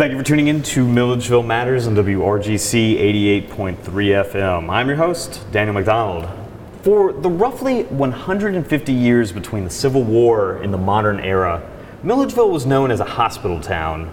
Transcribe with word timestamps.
Thank 0.00 0.12
you 0.12 0.18
for 0.18 0.24
tuning 0.24 0.48
in 0.48 0.62
to 0.62 0.88
Milledgeville 0.88 1.42
Matters 1.42 1.86
on 1.86 1.94
WRGC 1.94 2.98
88.3 3.50 3.76
FM. 3.76 4.70
I'm 4.70 4.88
your 4.88 4.96
host, 4.96 5.44
Daniel 5.52 5.74
McDonald. 5.74 6.26
For 6.80 7.12
the 7.12 7.28
roughly 7.28 7.82
150 7.82 8.92
years 8.94 9.30
between 9.30 9.64
the 9.64 9.68
Civil 9.68 10.02
War 10.02 10.56
and 10.62 10.72
the 10.72 10.78
modern 10.78 11.20
era, 11.20 11.62
Milledgeville 12.02 12.50
was 12.50 12.64
known 12.64 12.90
as 12.90 13.00
a 13.00 13.04
hospital 13.04 13.60
town. 13.60 14.10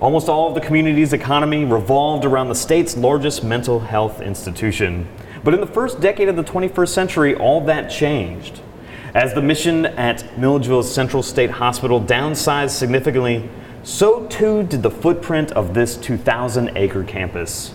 Almost 0.00 0.28
all 0.28 0.50
of 0.50 0.54
the 0.54 0.60
community's 0.60 1.12
economy 1.12 1.64
revolved 1.64 2.24
around 2.24 2.46
the 2.46 2.54
state's 2.54 2.96
largest 2.96 3.42
mental 3.42 3.80
health 3.80 4.20
institution. 4.20 5.08
But 5.42 5.52
in 5.52 5.60
the 5.60 5.66
first 5.66 6.00
decade 6.00 6.28
of 6.28 6.36
the 6.36 6.44
21st 6.44 6.90
century, 6.90 7.34
all 7.34 7.60
that 7.62 7.90
changed. 7.90 8.60
As 9.14 9.34
the 9.34 9.42
mission 9.42 9.86
at 9.86 10.38
Milledgeville's 10.38 10.94
Central 10.94 11.24
State 11.24 11.50
Hospital 11.50 12.00
downsized 12.00 12.70
significantly, 12.70 13.50
so 13.84 14.26
too 14.26 14.62
did 14.64 14.82
the 14.82 14.90
footprint 14.90 15.52
of 15.52 15.74
this 15.74 15.96
2,000 15.96 16.72
acre 16.74 17.04
campus. 17.04 17.74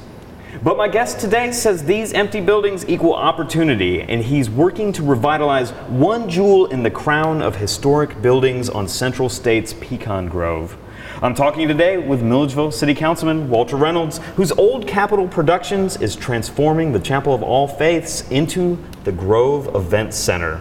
But 0.63 0.76
my 0.76 0.88
guest 0.88 1.20
today 1.20 1.52
says 1.52 1.84
these 1.84 2.12
empty 2.13 2.41
buildings 2.41 2.84
equal 2.90 3.13
opportunity, 3.13 4.02
and 4.02 4.23
he's 4.23 4.49
working 4.49 4.91
to 4.94 5.04
revitalize 5.04 5.70
one 5.88 6.27
jewel 6.27 6.66
in 6.66 6.82
the 6.82 6.90
crown 6.90 7.44
of 7.44 7.58
historic 7.58 8.22
buildings 8.23 8.68
on 8.68 8.88
Central 8.88 9.30
State's 9.30 9.73
Pecan 9.73 10.27
Grove. 10.27 10.76
I'm 11.22 11.35
talking 11.35 11.68
today 11.68 11.98
with 11.98 12.23
Milledgeville 12.23 12.71
City 12.71 12.96
Councilman 12.96 13.48
Walter 13.48 13.76
Reynolds, 13.76 14.18
whose 14.35 14.52
Old 14.54 14.88
Capital 14.88 15.27
Productions 15.27 15.98
is 15.98 16.16
transforming 16.16 16.91
the 16.91 16.99
Chapel 16.99 17.35
of 17.35 17.44
All 17.44 17.68
Faiths 17.68 18.27
into 18.32 18.80
the 19.04 19.12
Grove 19.12 19.76
Event 19.76 20.16
Center. 20.16 20.60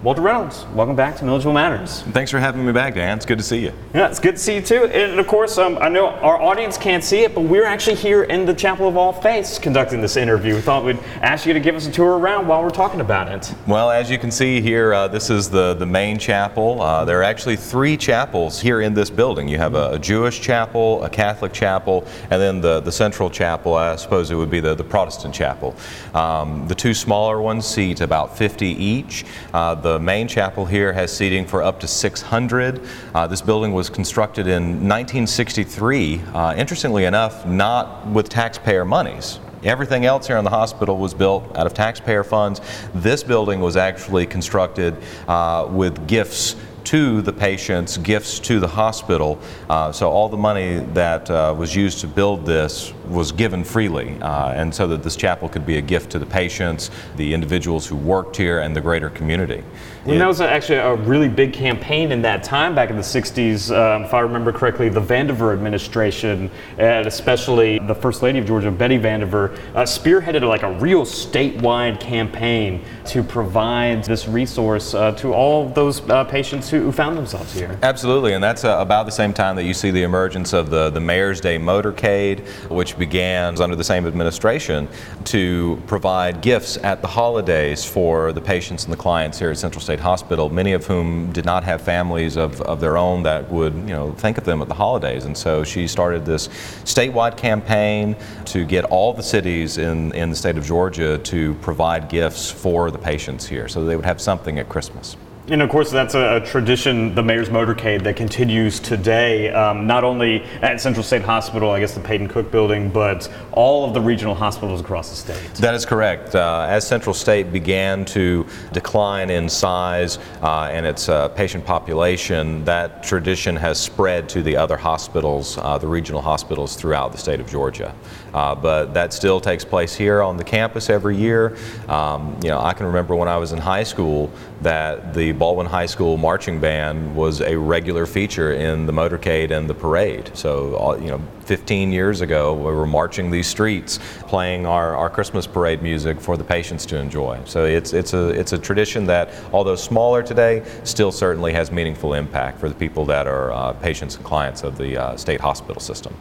Walter 0.00 0.22
Reynolds, 0.22 0.64
welcome 0.74 0.94
back 0.94 1.16
to 1.16 1.24
Milledgeville 1.24 1.54
Matters. 1.54 2.02
Thanks 2.12 2.30
for 2.30 2.38
having 2.38 2.64
me 2.64 2.70
back, 2.70 2.94
Dan. 2.94 3.16
It's 3.16 3.26
good 3.26 3.38
to 3.38 3.42
see 3.42 3.58
you. 3.58 3.72
Yeah, 3.92 4.06
it's 4.06 4.20
good 4.20 4.36
to 4.36 4.40
see 4.40 4.54
you 4.54 4.62
too. 4.62 4.84
And 4.84 5.18
of 5.18 5.26
course, 5.26 5.58
um, 5.58 5.76
I 5.78 5.88
know 5.88 6.06
our 6.06 6.40
audience 6.40 6.78
can't 6.78 7.02
see 7.02 7.24
it, 7.24 7.34
but 7.34 7.40
we're 7.40 7.64
actually 7.64 7.96
here 7.96 8.22
in 8.22 8.46
the 8.46 8.54
Chapel 8.54 8.86
of 8.86 8.96
All 8.96 9.12
Faiths 9.12 9.58
conducting 9.58 10.00
this 10.00 10.16
interview. 10.16 10.54
We 10.54 10.60
thought 10.60 10.84
we'd 10.84 11.00
ask 11.20 11.46
you 11.46 11.52
to 11.52 11.58
give 11.58 11.74
us 11.74 11.88
a 11.88 11.90
tour 11.90 12.16
around 12.16 12.46
while 12.46 12.62
we're 12.62 12.70
talking 12.70 13.00
about 13.00 13.26
it. 13.26 13.52
Well, 13.66 13.90
as 13.90 14.08
you 14.08 14.18
can 14.18 14.30
see 14.30 14.60
here, 14.60 14.94
uh, 14.94 15.08
this 15.08 15.30
is 15.30 15.50
the, 15.50 15.74
the 15.74 15.86
main 15.86 16.16
chapel. 16.16 16.80
Uh, 16.80 17.04
there 17.04 17.18
are 17.18 17.24
actually 17.24 17.56
three 17.56 17.96
chapels 17.96 18.60
here 18.60 18.82
in 18.82 18.94
this 18.94 19.10
building. 19.10 19.48
You 19.48 19.58
have 19.58 19.74
a, 19.74 19.94
a, 19.94 19.98
Jewish 19.98 20.40
chapel, 20.40 21.02
a 21.02 21.10
Catholic 21.10 21.52
chapel, 21.52 22.06
and 22.30 22.40
then 22.40 22.60
the, 22.60 22.78
the 22.78 22.92
central 22.92 23.30
chapel, 23.30 23.74
I 23.74 23.96
suppose 23.96 24.30
it 24.30 24.36
would 24.36 24.48
be 24.48 24.60
the, 24.60 24.76
the 24.76 24.84
Protestant 24.84 25.34
chapel. 25.34 25.74
Um, 26.14 26.68
the 26.68 26.74
two 26.76 26.94
smaller 26.94 27.40
ones 27.40 27.66
seat 27.66 28.00
about 28.00 28.38
50 28.38 28.64
each. 28.64 29.24
Uh, 29.52 29.87
the 29.92 29.98
main 29.98 30.28
chapel 30.28 30.66
here 30.66 30.92
has 30.92 31.10
seating 31.16 31.46
for 31.46 31.62
up 31.62 31.80
to 31.80 31.88
600. 31.88 32.80
Uh, 33.14 33.26
this 33.26 33.40
building 33.40 33.72
was 33.72 33.88
constructed 33.88 34.46
in 34.46 34.86
1963, 34.86 36.20
uh, 36.34 36.54
interestingly 36.56 37.06
enough, 37.06 37.46
not 37.46 38.06
with 38.08 38.28
taxpayer 38.28 38.84
monies. 38.84 39.40
Everything 39.64 40.04
else 40.04 40.26
here 40.26 40.36
in 40.36 40.44
the 40.44 40.50
hospital 40.50 40.98
was 40.98 41.14
built 41.14 41.56
out 41.56 41.66
of 41.66 41.72
taxpayer 41.72 42.22
funds. 42.22 42.60
This 42.94 43.22
building 43.22 43.60
was 43.60 43.76
actually 43.76 44.26
constructed 44.26 44.94
uh, 45.26 45.66
with 45.70 46.06
gifts 46.06 46.54
to 46.84 47.22
the 47.22 47.32
patients, 47.32 47.96
gifts 47.96 48.38
to 48.40 48.60
the 48.60 48.68
hospital. 48.68 49.38
Uh, 49.70 49.90
so 49.90 50.10
all 50.10 50.28
the 50.28 50.36
money 50.36 50.80
that 50.92 51.30
uh, 51.30 51.54
was 51.56 51.74
used 51.74 52.00
to 52.00 52.06
build 52.06 52.44
this 52.44 52.92
was 53.08 53.32
given 53.32 53.64
freely, 53.64 54.16
uh, 54.20 54.52
and 54.52 54.74
so 54.74 54.86
that 54.86 55.02
this 55.02 55.16
chapel 55.16 55.48
could 55.48 55.66
be 55.66 55.78
a 55.78 55.82
gift 55.82 56.10
to 56.12 56.18
the 56.18 56.26
patients, 56.26 56.90
the 57.16 57.34
individuals 57.34 57.86
who 57.86 57.96
worked 57.96 58.36
here, 58.36 58.60
and 58.60 58.74
the 58.74 58.80
greater 58.80 59.10
community. 59.10 59.62
And 60.06 60.20
that 60.20 60.26
was 60.26 60.40
actually 60.40 60.78
a 60.78 60.94
really 60.94 61.28
big 61.28 61.52
campaign 61.52 62.12
in 62.12 62.22
that 62.22 62.42
time 62.42 62.74
back 62.74 62.88
in 62.88 62.96
the 62.96 63.02
60s, 63.02 63.70
um, 63.76 64.04
if 64.04 64.14
I 64.14 64.20
remember 64.20 64.52
correctly, 64.52 64.88
the 64.88 65.00
Vandiver 65.00 65.52
administration, 65.52 66.50
and 66.78 67.06
especially 67.06 67.78
the 67.78 67.94
First 67.94 68.22
Lady 68.22 68.38
of 68.38 68.46
Georgia, 68.46 68.70
Betty 68.70 68.98
Vandiver, 68.98 69.54
uh, 69.74 69.82
spearheaded 69.82 70.46
like 70.48 70.62
a 70.62 70.72
real 70.72 71.04
statewide 71.04 72.00
campaign 72.00 72.82
to 73.06 73.22
provide 73.22 74.04
this 74.04 74.28
resource 74.28 74.94
uh, 74.94 75.12
to 75.12 75.32
all 75.32 75.68
those 75.68 76.00
uh, 76.08 76.24
patients 76.24 76.70
who, 76.70 76.80
who, 76.80 76.92
found 76.92 77.16
themselves 77.16 77.52
here. 77.52 77.78
Absolutely, 77.82 78.32
and 78.32 78.42
that's 78.42 78.64
uh, 78.64 78.76
about 78.80 79.06
the 79.06 79.12
same 79.12 79.32
time 79.32 79.54
that 79.56 79.64
you 79.64 79.74
see 79.74 79.90
the 79.90 80.02
emergence 80.02 80.52
of 80.52 80.70
the, 80.70 80.90
the 80.90 81.00
Mayor's 81.00 81.40
Day 81.40 81.58
motorcade, 81.58 82.40
which 82.68 82.97
began 82.98 83.60
under 83.60 83.76
the 83.76 83.84
same 83.84 84.06
administration 84.06 84.88
to 85.24 85.80
provide 85.86 86.40
gifts 86.40 86.76
at 86.78 87.00
the 87.00 87.08
holidays 87.08 87.84
for 87.84 88.32
the 88.32 88.40
patients 88.40 88.84
and 88.84 88.92
the 88.92 88.96
clients 88.96 89.38
here 89.38 89.50
at 89.50 89.58
Central 89.58 89.80
State 89.80 90.00
Hospital, 90.00 90.50
many 90.50 90.72
of 90.72 90.86
whom 90.86 91.32
did 91.32 91.44
not 91.44 91.64
have 91.64 91.80
families 91.80 92.36
of, 92.36 92.60
of 92.62 92.80
their 92.80 92.96
own 92.96 93.22
that 93.22 93.50
would, 93.50 93.74
you 93.74 93.94
know, 93.94 94.12
think 94.12 94.38
of 94.38 94.44
them 94.44 94.60
at 94.60 94.68
the 94.68 94.74
holidays. 94.74 95.24
And 95.24 95.36
so 95.36 95.64
she 95.64 95.88
started 95.88 96.24
this 96.24 96.48
statewide 96.84 97.36
campaign 97.36 98.16
to 98.46 98.64
get 98.64 98.84
all 98.84 99.12
the 99.12 99.22
cities 99.22 99.78
in, 99.78 100.12
in 100.12 100.30
the 100.30 100.36
state 100.36 100.56
of 100.56 100.64
Georgia 100.64 101.18
to 101.18 101.54
provide 101.54 102.08
gifts 102.08 102.50
for 102.50 102.90
the 102.90 102.98
patients 102.98 103.46
here 103.46 103.68
so 103.68 103.84
they 103.84 103.96
would 103.96 104.04
have 104.04 104.20
something 104.20 104.58
at 104.58 104.68
Christmas. 104.68 105.16
And 105.50 105.62
of 105.62 105.70
course, 105.70 105.90
that's 105.90 106.14
a, 106.14 106.36
a, 106.36 106.40
tradition, 106.40 107.14
the 107.14 107.22
mayor's 107.22 107.48
motorcade, 107.48 108.02
that 108.02 108.16
continues 108.16 108.78
today, 108.78 109.50
um, 109.50 109.86
not 109.86 110.04
only 110.04 110.42
at 110.60 110.78
Central 110.78 111.02
State 111.02 111.22
Hospital, 111.22 111.70
I 111.70 111.80
guess 111.80 111.94
the 111.94 112.00
Peyton 112.00 112.28
Cook 112.28 112.50
building, 112.50 112.90
but 112.90 113.32
all 113.52 113.86
of 113.86 113.94
the 113.94 114.00
regional 114.00 114.34
hospitals 114.34 114.82
across 114.82 115.08
the 115.08 115.16
state. 115.16 115.54
That 115.54 115.74
is 115.74 115.86
correct. 115.86 116.34
Uh, 116.34 116.66
as 116.68 116.86
Central 116.86 117.14
State 117.14 117.50
began 117.50 118.04
to 118.06 118.46
decline 118.74 119.30
in 119.30 119.48
size 119.48 120.18
uh, 120.42 120.68
and 120.70 120.84
its 120.84 121.08
uh, 121.08 121.28
patient 121.28 121.64
population, 121.64 122.62
that 122.66 123.02
tradition 123.02 123.56
has 123.56 123.80
spread 123.80 124.28
to 124.28 124.42
the 124.42 124.54
other 124.54 124.76
hospitals, 124.76 125.56
uh, 125.56 125.78
the 125.78 125.88
regional 125.88 126.20
hospitals 126.20 126.76
throughout 126.76 127.10
the 127.10 127.18
state 127.18 127.40
of 127.40 127.48
Georgia. 127.48 127.94
Uh, 128.34 128.54
but 128.54 128.92
that 128.92 129.14
still 129.14 129.40
takes 129.40 129.64
place 129.64 129.94
here 129.94 130.22
on 130.22 130.36
the 130.36 130.44
campus 130.44 130.90
every 130.90 131.16
year. 131.16 131.56
Um, 131.88 132.38
you 132.42 132.50
know, 132.50 132.60
I 132.60 132.74
can 132.74 132.84
remember 132.84 133.16
when 133.16 133.28
I 133.28 133.38
was 133.38 133.52
in 133.52 133.58
high 133.58 133.82
school 133.82 134.30
that 134.60 135.14
the 135.14 135.32
Baldwin 135.38 135.66
High 135.66 135.86
School 135.86 136.16
marching 136.16 136.58
band 136.58 137.14
was 137.14 137.40
a 137.40 137.56
regular 137.56 138.06
feature 138.06 138.52
in 138.52 138.86
the 138.86 138.92
motorcade 138.92 139.52
and 139.52 139.70
the 139.70 139.74
parade. 139.74 140.30
So, 140.34 140.98
you 141.00 141.08
know, 141.08 141.22
15 141.40 141.92
years 141.92 142.20
ago, 142.20 142.54
we 142.54 142.64
were 142.64 142.86
marching 142.86 143.30
these 143.30 143.46
streets, 143.46 144.00
playing 144.22 144.66
our, 144.66 144.96
our 144.96 145.08
Christmas 145.08 145.46
parade 145.46 145.80
music 145.80 146.20
for 146.20 146.36
the 146.36 146.44
patients 146.44 146.84
to 146.86 146.98
enjoy. 146.98 147.40
So 147.44 147.64
it's, 147.64 147.92
it's, 147.92 148.14
a, 148.14 148.28
it's 148.30 148.52
a 148.52 148.58
tradition 148.58 149.06
that, 149.06 149.30
although 149.52 149.76
smaller 149.76 150.22
today, 150.22 150.64
still 150.82 151.12
certainly 151.12 151.52
has 151.52 151.70
meaningful 151.70 152.14
impact 152.14 152.58
for 152.58 152.68
the 152.68 152.74
people 152.74 153.04
that 153.06 153.26
are 153.26 153.52
uh, 153.52 153.72
patients 153.74 154.16
and 154.16 154.24
clients 154.24 154.64
of 154.64 154.76
the 154.76 154.96
uh, 154.96 155.16
state 155.16 155.40
hospital 155.40 155.80
system. 155.80 156.14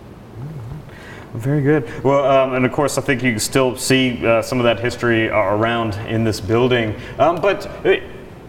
Very 1.34 1.62
good. 1.62 2.04
Well, 2.04 2.26
um, 2.26 2.54
and 2.54 2.66
of 2.66 2.72
course, 2.72 2.98
I 2.98 3.02
think 3.02 3.22
you 3.22 3.32
can 3.32 3.40
still 3.40 3.76
see 3.76 4.26
uh, 4.26 4.42
some 4.42 4.60
of 4.60 4.64
that 4.64 4.80
history 4.80 5.28
around 5.28 5.96
in 6.08 6.24
this 6.24 6.40
building. 6.40 6.96
Um, 7.20 7.42
but 7.42 7.68
uh, 7.86 7.98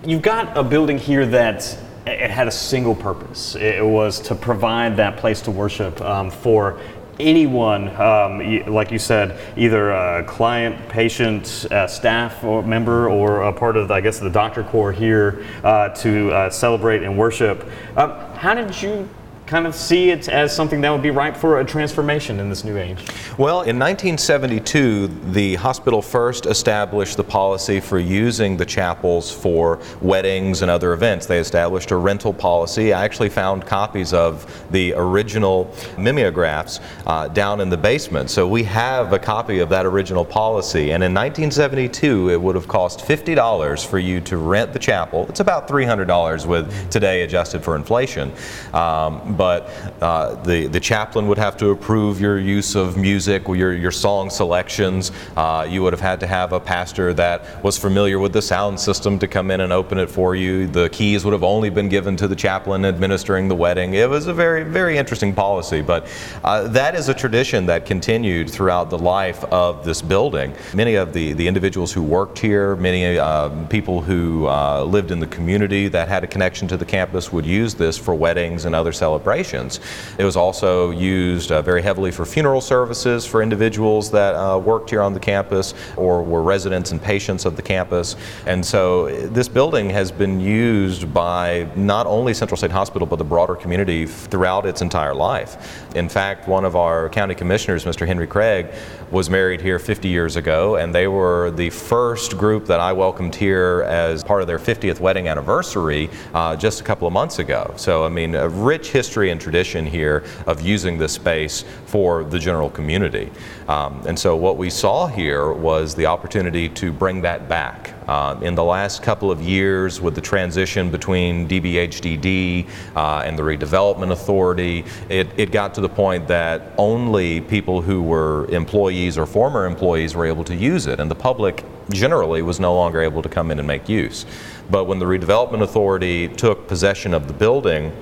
you've 0.04 0.22
got 0.22 0.56
a 0.56 0.62
building 0.62 0.98
here 0.98 1.26
that 1.26 1.78
it 2.06 2.30
had 2.30 2.48
a 2.48 2.52
single 2.52 2.94
purpose. 2.94 3.54
It 3.54 3.84
was 3.84 4.20
to 4.20 4.34
provide 4.34 4.96
that 4.96 5.16
place 5.16 5.42
to 5.42 5.50
worship 5.50 6.00
um, 6.00 6.30
for 6.30 6.80
anyone, 7.20 7.88
um, 7.96 8.66
like 8.66 8.92
you 8.92 8.98
said, 8.98 9.38
either 9.56 9.90
a 9.90 10.24
client, 10.24 10.88
patient, 10.88 11.66
uh, 11.70 11.86
staff 11.86 12.44
or 12.44 12.62
member, 12.62 13.10
or 13.10 13.42
a 13.42 13.52
part 13.52 13.76
of, 13.76 13.90
I 13.90 14.00
guess, 14.00 14.20
the 14.20 14.30
doctor 14.30 14.62
corps 14.62 14.92
here 14.92 15.44
uh, 15.64 15.88
to 15.90 16.30
uh, 16.30 16.50
celebrate 16.50 17.02
and 17.02 17.18
worship. 17.18 17.68
Um, 17.96 18.12
how 18.34 18.54
did 18.54 18.80
you 18.80 19.08
kind 19.48 19.66
of 19.66 19.74
see 19.74 20.10
it 20.10 20.28
as 20.28 20.54
something 20.54 20.82
that 20.82 20.90
would 20.90 21.02
be 21.02 21.10
ripe 21.10 21.34
for 21.34 21.60
a 21.60 21.64
transformation 21.64 22.38
in 22.38 22.50
this 22.50 22.64
new 22.64 22.76
age? 22.76 22.98
Well, 23.38 23.62
in 23.62 23.78
1972, 23.78 25.08
the 25.32 25.54
hospital 25.54 26.02
first 26.02 26.44
established 26.44 27.16
the 27.16 27.24
policy 27.24 27.80
for 27.80 27.98
using 27.98 28.58
the 28.58 28.66
chapels 28.66 29.32
for 29.32 29.80
weddings 30.02 30.60
and 30.60 30.70
other 30.70 30.92
events. 30.92 31.24
They 31.24 31.38
established 31.38 31.90
a 31.92 31.96
rental 31.96 32.34
policy. 32.34 32.92
I 32.92 33.04
actually 33.04 33.30
found 33.30 33.64
copies 33.64 34.12
of 34.12 34.68
the 34.70 34.92
original 34.94 35.74
mimeographs 35.96 36.80
uh, 37.06 37.28
down 37.28 37.60
in 37.62 37.70
the 37.70 37.76
basement. 37.76 38.28
So 38.28 38.46
we 38.46 38.64
have 38.64 39.14
a 39.14 39.18
copy 39.18 39.60
of 39.60 39.70
that 39.70 39.86
original 39.86 40.26
policy. 40.26 40.92
And 40.92 41.02
in 41.02 41.14
1972, 41.14 42.30
it 42.30 42.40
would 42.40 42.54
have 42.54 42.68
cost 42.68 43.00
$50 43.00 43.86
for 43.86 43.98
you 43.98 44.20
to 44.22 44.36
rent 44.36 44.74
the 44.74 44.78
chapel. 44.78 45.24
It's 45.30 45.40
about 45.40 45.66
$300 45.68 46.44
with 46.44 46.90
today 46.90 47.22
adjusted 47.22 47.64
for 47.64 47.76
inflation. 47.76 48.30
Um, 48.74 49.37
but 49.38 49.70
uh, 50.02 50.34
the, 50.42 50.66
the 50.66 50.80
chaplain 50.80 51.28
would 51.28 51.38
have 51.38 51.56
to 51.56 51.70
approve 51.70 52.20
your 52.20 52.38
use 52.38 52.74
of 52.74 52.96
music, 52.98 53.46
your, 53.46 53.72
your 53.72 53.92
song 53.92 54.28
selections. 54.28 55.12
Uh, 55.36 55.66
you 55.70 55.82
would 55.82 55.92
have 55.92 56.00
had 56.00 56.20
to 56.20 56.26
have 56.26 56.52
a 56.52 56.60
pastor 56.60 57.14
that 57.14 57.62
was 57.62 57.78
familiar 57.78 58.18
with 58.18 58.32
the 58.32 58.42
sound 58.42 58.78
system 58.78 59.18
to 59.20 59.28
come 59.28 59.50
in 59.52 59.60
and 59.60 59.72
open 59.72 59.96
it 59.96 60.10
for 60.10 60.34
you. 60.34 60.66
The 60.66 60.90
keys 60.90 61.24
would 61.24 61.32
have 61.32 61.44
only 61.44 61.70
been 61.70 61.88
given 61.88 62.16
to 62.16 62.26
the 62.26 62.34
chaplain 62.34 62.84
administering 62.84 63.46
the 63.48 63.54
wedding. 63.54 63.94
It 63.94 64.10
was 64.10 64.26
a 64.26 64.34
very, 64.34 64.64
very 64.64 64.98
interesting 64.98 65.32
policy, 65.32 65.80
but 65.80 66.08
uh, 66.42 66.66
that 66.68 66.96
is 66.96 67.08
a 67.08 67.14
tradition 67.14 67.64
that 67.66 67.86
continued 67.86 68.50
throughout 68.50 68.90
the 68.90 68.98
life 68.98 69.44
of 69.44 69.84
this 69.84 70.02
building. 70.02 70.52
Many 70.74 70.96
of 70.96 71.12
the, 71.12 71.32
the 71.34 71.46
individuals 71.46 71.92
who 71.92 72.02
worked 72.02 72.40
here, 72.40 72.74
many 72.74 73.18
uh, 73.18 73.50
people 73.66 74.00
who 74.00 74.48
uh, 74.48 74.82
lived 74.82 75.12
in 75.12 75.20
the 75.20 75.28
community 75.28 75.86
that 75.86 76.08
had 76.08 76.24
a 76.24 76.26
connection 76.26 76.66
to 76.68 76.76
the 76.76 76.84
campus 76.84 77.32
would 77.32 77.46
use 77.46 77.74
this 77.74 77.96
for 77.96 78.14
weddings 78.14 78.64
and 78.64 78.74
other 78.74 78.92
celebrations 78.92 79.27
celebrations. 79.28 79.80
It 80.16 80.24
was 80.24 80.36
also 80.36 80.90
used 80.90 81.52
uh, 81.52 81.60
very 81.60 81.82
heavily 81.82 82.10
for 82.10 82.24
funeral 82.24 82.62
services 82.62 83.26
for 83.26 83.42
individuals 83.42 84.10
that 84.12 84.34
uh, 84.34 84.58
worked 84.58 84.88
here 84.88 85.02
on 85.02 85.12
the 85.12 85.20
campus 85.20 85.74
or 85.96 86.22
were 86.22 86.42
residents 86.42 86.92
and 86.92 87.02
patients 87.02 87.44
of 87.44 87.54
the 87.54 87.62
campus. 87.62 88.16
And 88.46 88.64
so 88.64 89.08
this 89.28 89.46
building 89.46 89.90
has 89.90 90.10
been 90.10 90.40
used 90.40 91.12
by 91.12 91.68
not 91.76 92.06
only 92.06 92.32
Central 92.32 92.56
State 92.56 92.70
Hospital 92.70 93.06
but 93.06 93.16
the 93.16 93.24
broader 93.24 93.54
community 93.54 94.06
throughout 94.06 94.64
its 94.64 94.80
entire 94.80 95.14
life. 95.14 95.84
In 95.94 96.08
fact, 96.08 96.48
one 96.48 96.64
of 96.64 96.74
our 96.74 97.10
county 97.10 97.34
commissioners, 97.34 97.84
Mr. 97.84 98.06
Henry 98.06 98.26
Craig, 98.26 98.66
was 99.10 99.30
married 99.30 99.60
here 99.60 99.78
50 99.78 100.08
years 100.08 100.36
ago, 100.36 100.76
and 100.76 100.94
they 100.94 101.08
were 101.08 101.50
the 101.50 101.70
first 101.70 102.36
group 102.36 102.66
that 102.66 102.80
I 102.80 102.92
welcomed 102.92 103.34
here 103.34 103.84
as 103.88 104.22
part 104.22 104.42
of 104.42 104.46
their 104.46 104.58
50th 104.58 105.00
wedding 105.00 105.28
anniversary 105.28 106.10
uh, 106.34 106.56
just 106.56 106.80
a 106.80 106.84
couple 106.84 107.06
of 107.06 107.12
months 107.12 107.38
ago. 107.38 107.72
So, 107.76 108.04
I 108.04 108.08
mean, 108.08 108.34
a 108.34 108.48
rich 108.48 108.90
history 108.90 109.17
and 109.26 109.40
tradition 109.40 109.84
here 109.84 110.24
of 110.46 110.60
using 110.60 110.98
this 110.98 111.12
space 111.12 111.64
for 111.86 112.24
the 112.24 112.38
general 112.38 112.70
community. 112.70 113.30
Um, 113.66 114.02
and 114.06 114.18
so, 114.18 114.36
what 114.36 114.56
we 114.56 114.70
saw 114.70 115.06
here 115.06 115.52
was 115.52 115.94
the 115.94 116.06
opportunity 116.06 116.68
to 116.70 116.92
bring 116.92 117.20
that 117.22 117.48
back. 117.48 117.94
Uh, 118.08 118.38
in 118.40 118.54
the 118.54 118.64
last 118.64 119.02
couple 119.02 119.30
of 119.30 119.42
years, 119.42 120.00
with 120.00 120.14
the 120.14 120.20
transition 120.20 120.90
between 120.90 121.46
DBHDD 121.46 122.66
uh, 122.96 123.22
and 123.26 123.38
the 123.38 123.42
Redevelopment 123.42 124.12
Authority, 124.12 124.84
it, 125.10 125.28
it 125.36 125.52
got 125.52 125.74
to 125.74 125.82
the 125.82 125.88
point 125.88 126.26
that 126.28 126.72
only 126.78 127.42
people 127.42 127.82
who 127.82 128.02
were 128.02 128.46
employees 128.46 129.18
or 129.18 129.26
former 129.26 129.66
employees 129.66 130.14
were 130.14 130.24
able 130.24 130.44
to 130.44 130.54
use 130.54 130.86
it, 130.86 131.00
and 131.00 131.10
the 131.10 131.14
public 131.14 131.64
generally 131.90 132.42
was 132.42 132.60
no 132.60 132.74
longer 132.74 133.02
able 133.02 133.22
to 133.22 133.28
come 133.28 133.50
in 133.50 133.58
and 133.58 133.66
make 133.68 133.88
use. 133.88 134.24
But 134.70 134.84
when 134.84 134.98
the 134.98 135.06
Redevelopment 135.06 135.62
Authority 135.62 136.28
took 136.28 136.68
possession 136.68 137.14
of 137.14 137.26
the 137.26 137.32
building, 137.32 137.92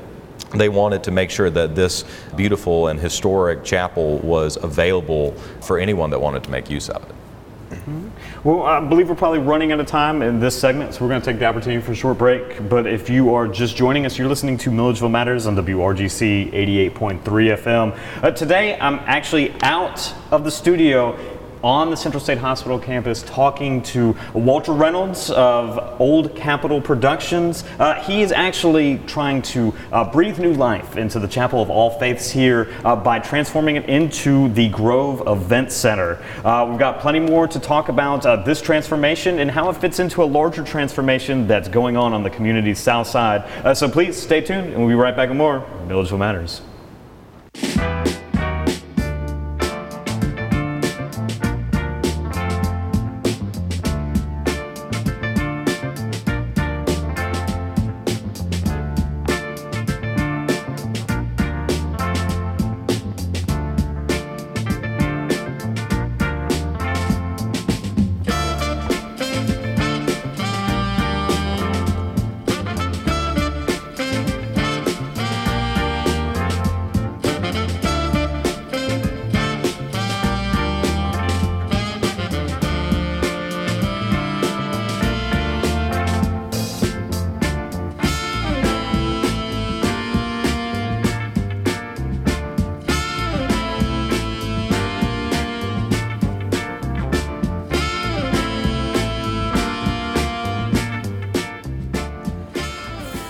they 0.55 0.69
wanted 0.69 1.03
to 1.05 1.11
make 1.11 1.31
sure 1.31 1.51
that 1.51 1.75
this 1.75 2.05
beautiful 2.37 2.89
and 2.89 3.01
historic 3.01 3.65
chapel 3.65 4.19
was 4.19 4.57
available 4.63 5.33
for 5.61 5.79
anyone 5.79 6.11
that 6.11 6.21
wanted 6.21 6.45
to 6.45 6.51
make 6.51 6.71
use 6.71 6.89
of 6.89 7.03
it. 7.03 7.15
Well, 8.45 8.63
I 8.63 8.81
believe 8.81 9.09
we're 9.09 9.17
probably 9.17 9.41
running 9.41 9.73
out 9.73 9.81
of 9.81 9.87
time 9.87 10.23
in 10.23 10.39
this 10.39 10.59
segment, 10.59 10.95
so 10.95 11.05
we're 11.05 11.09
going 11.09 11.21
to 11.21 11.25
take 11.25 11.39
the 11.39 11.47
opportunity 11.47 11.85
for 11.85 11.93
a 11.93 11.97
short 11.97 12.19
break. 12.19 12.69
But 12.69 12.87
if 12.87 13.11
you 13.11 13.35
are 13.35 13.49
just 13.49 13.77
joining 13.77 14.07
us, 14.07 14.19
you're 14.19 14.29
listening 14.29 14.57
to 14.59 14.71
Milledgeville 14.71 15.09
Matters 15.09 15.47
on 15.47 15.57
WRGC 15.57 16.53
88.3 16.53 17.23
FM. 17.23 17.99
Uh, 18.23 18.31
today, 18.31 18.79
I'm 18.81 19.01
actually 19.01 19.53
out 19.63 20.15
of 20.31 20.45
the 20.45 20.51
studio 20.51 21.17
on 21.67 21.91
the 21.91 21.97
Central 21.97 22.21
State 22.21 22.39
Hospital 22.39 22.79
campus 22.79 23.25
talking 23.25 23.83
to 23.83 24.17
Walter 24.35 24.71
Reynolds 24.71 25.33
of 25.33 26.01
Old 26.01 26.37
Capital 26.37 26.81
Productions. 26.81 27.65
Uh, 27.81 28.01
he 28.05 28.23
is 28.23 28.31
actually 28.31 28.99
trying 29.09 29.43
to 29.43 29.75
uh, 29.91 30.09
breathe 30.09 30.39
new 30.39 30.53
life 30.55 30.97
into 30.97 31.19
the 31.19 31.27
Chapel 31.27 31.61
of 31.61 31.69
All 31.69 31.91
Faiths 31.99 32.31
here 32.31 32.73
uh, 32.85 32.95
by 32.95 33.19
transforming 33.19 33.75
it 33.75 33.89
into 33.89 34.49
the 34.51 34.69
Grove 34.69 35.25
Event 35.27 35.73
Center. 35.73 36.23
Uh, 36.45 36.69
we've 36.71 36.79
got 36.79 37.01
plenty 37.01 37.19
more 37.19 37.49
to 37.49 37.59
talk 37.59 37.89
about 37.89 38.25
uh, 38.25 38.37
this 38.37 38.63
transformation 38.63 39.41
and 39.41 39.51
how 39.51 39.69
it 39.69 39.77
fits 39.77 39.99
into 39.99 40.23
a 40.23 40.25
larger 40.25 40.63
transformation 40.63 41.49
that's 41.49 41.67
going 41.67 41.97
on 41.97 42.13
on 42.13 42.23
the 42.23 42.31
community's 42.31 42.79
south 42.79 43.09
side. 43.09 43.43
Uh, 43.65 43.75
so 43.75 43.89
please 43.89 44.17
stay 44.17 44.41
tuned 44.41 44.69
and 44.69 44.79
we'll 44.79 44.89
be 44.89 44.95
right 44.95 45.17
back 45.17 45.31
with 45.31 45.39
more 45.39 45.67
Milledgeville 45.89 46.19
Matters. 46.19 46.63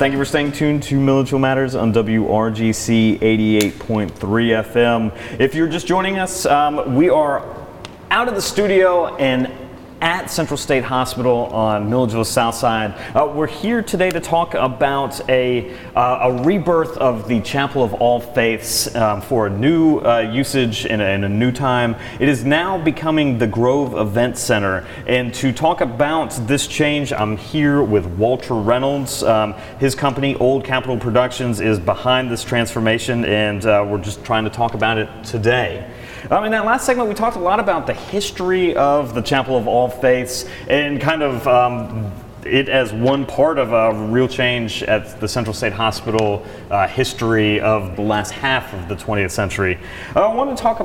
Thank 0.07 0.13
you 0.13 0.21
for 0.21 0.25
staying 0.25 0.53
tuned 0.53 0.85
to 0.85 1.01
Milledgeville 1.01 1.41
Matters 1.41 1.75
on 1.75 1.93
WRGC 1.93 3.19
88.3 3.19 4.13
FM. 4.13 5.41
If 5.41 5.57
you're 5.57 5.67
just 5.67 5.89
joining 5.89 6.17
us, 6.17 6.47
um, 6.47 6.95
we 6.95 7.09
are 7.09 7.45
out 8.13 8.29
of 8.29 8.37
the 8.37 8.41
studio 8.41 9.17
and 9.17 9.66
at 10.01 10.31
Central 10.31 10.57
State 10.57 10.85
Hospital 10.85 11.47
on 11.47 11.89
Milledgeville's 11.89 12.29
South 12.29 12.55
Side. 12.55 12.95
Uh, 13.15 13.33
we're 13.35 13.47
here 13.47 13.83
today 13.83 14.11
to 14.11 14.21
talk 14.21 14.55
about 14.55 15.29
a, 15.29 15.75
uh, 15.95 16.31
a 16.31 16.43
rebirth 16.43 16.97
of 16.99 17.29
the 17.29 17.41
Chapel 17.41 17.83
of 17.83 17.95
All 17.95 18.21
Faiths 18.21 18.95
um, 18.95 19.23
for 19.23 19.47
a 19.47 19.51
new 19.51 19.99
uh, 20.01 20.19
usage 20.19 20.87
in 20.87 21.01
a, 21.01 21.15
a, 21.15 21.29
new 21.29 21.51
time. 21.51 21.97
It 22.21 22.29
is 22.29 22.45
now 22.45 22.83
becoming 22.83 23.39
the 23.39 23.47
Grove 23.47 23.95
Event 23.95 24.37
Center. 24.37 24.87
And 25.07 25.33
to 25.35 25.53
talk 25.53 25.81
about 25.81 26.31
this 26.47 26.67
change, 26.67 27.13
I'm 27.13 27.37
here 27.37 27.83
with 27.83 28.07
Walter 28.07 28.55
Reynolds. 28.55 29.23
Um, 29.23 29.55
his 29.79 29.95
company, 29.95 30.35
Old 30.37 30.65
Capital 30.65 30.99
Productions, 30.99 31.61
is 31.61 31.79
behind 31.79 32.31
this 32.31 32.45
transformation, 32.45 33.25
and 33.25 33.65
uh, 33.65 33.87
we're 33.89 34.03
just 34.03 34.25
trying 34.25 34.45
to 34.45 34.51
talk 34.51 34.75
about 34.75 34.99
it 34.99 35.09
today. 35.25 35.91
Um, 36.31 36.45
in 36.45 36.53
that 36.53 36.65
last 36.65 36.87
segment, 36.87 37.09
we 37.09 37.15
talked 37.15 37.37
a 37.37 37.41
lot 37.41 37.61
about 37.61 37.87
the 37.87 37.95
history 37.95 38.75
of 38.77 39.15
the 39.15 39.23
Chapel 39.23 39.57
of 39.57 39.69
All 39.69 39.89
Faiths 39.89 40.45
and 40.69 41.01
kind 41.01 41.23
of 41.23 41.47
um, 41.47 42.13
it 42.45 42.69
as 42.69 42.93
one 42.93 43.27
part 43.27 43.59
of 43.59 43.73
a 43.73 43.93
real 44.07 44.29
change 44.29 44.83
at 44.85 45.21
the 45.21 45.29
Central 45.29 45.55
State 45.55 45.73
Hospital 45.73 46.45
uh, 46.71 46.87
history 46.87 47.61
of 47.61 47.97
the 47.97 48.03
last 48.03 48.31
half 48.31 48.73
of 48.73 48.89
the 48.89 48.95
20th 48.97 49.33
century. 49.33 49.79
Uh, 50.15 50.29
I 50.29 50.35
want 50.35 50.57
to 50.57 50.63
talk 50.63 50.81